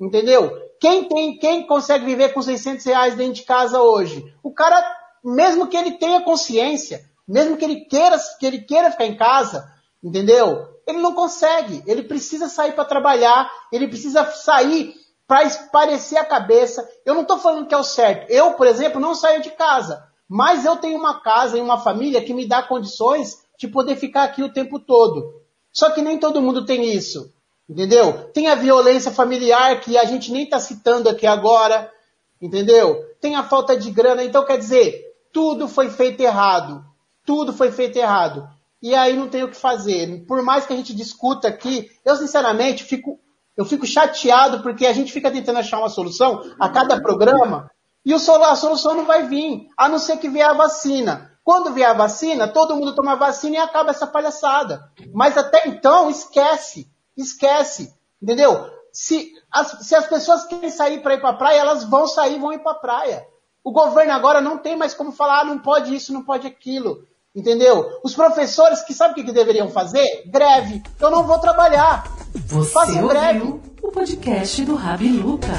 [0.00, 0.62] Entendeu?
[0.80, 4.32] Quem tem, quem consegue viver com 600 reais dentro de casa hoje?
[4.44, 4.80] O cara,
[5.24, 9.70] mesmo que ele tenha consciência, mesmo que ele queira, que ele queira ficar em casa,
[10.02, 10.68] entendeu?
[10.86, 11.82] Ele não consegue.
[11.86, 14.94] Ele precisa sair para trabalhar, ele precisa sair
[15.26, 16.88] para esparecer a cabeça.
[17.04, 18.30] Eu não estou falando que é o certo.
[18.30, 22.22] Eu, por exemplo, não saio de casa, mas eu tenho uma casa e uma família
[22.22, 25.42] que me dá condições de poder ficar aqui o tempo todo.
[25.72, 27.32] Só que nem todo mundo tem isso.
[27.68, 28.30] Entendeu?
[28.32, 31.92] Tem a violência familiar que a gente nem está citando aqui agora.
[32.40, 33.04] Entendeu?
[33.20, 34.22] Tem a falta de grana.
[34.22, 36.84] Então, quer dizer, tudo foi feito errado.
[37.26, 38.48] Tudo foi feito errado.
[38.80, 40.24] E aí não tem o que fazer.
[40.26, 43.18] Por mais que a gente discuta aqui, eu sinceramente fico,
[43.56, 47.70] eu fico chateado porque a gente fica tentando achar uma solução a cada programa
[48.06, 51.32] e o, a solução não vai vir, a não ser que vier a vacina.
[51.42, 54.88] Quando vier a vacina, todo mundo toma vacina e acaba essa palhaçada.
[55.12, 56.88] Mas até então, esquece.
[57.16, 58.70] Esquece, entendeu?
[58.92, 62.38] Se as, se as pessoas querem sair para ir para a praia, elas vão sair,
[62.38, 63.26] vão ir para a praia.
[63.64, 67.04] O governo agora não tem mais como falar, ah, não pode isso, não pode aquilo.
[67.36, 68.00] Entendeu?
[68.02, 70.22] Os professores que sabem o que, que deveriam fazer?
[70.26, 70.82] Greve.
[70.98, 72.10] Eu não vou trabalhar.
[72.46, 73.60] Você Façam greve.
[73.82, 75.52] o podcast do Rabi Luca.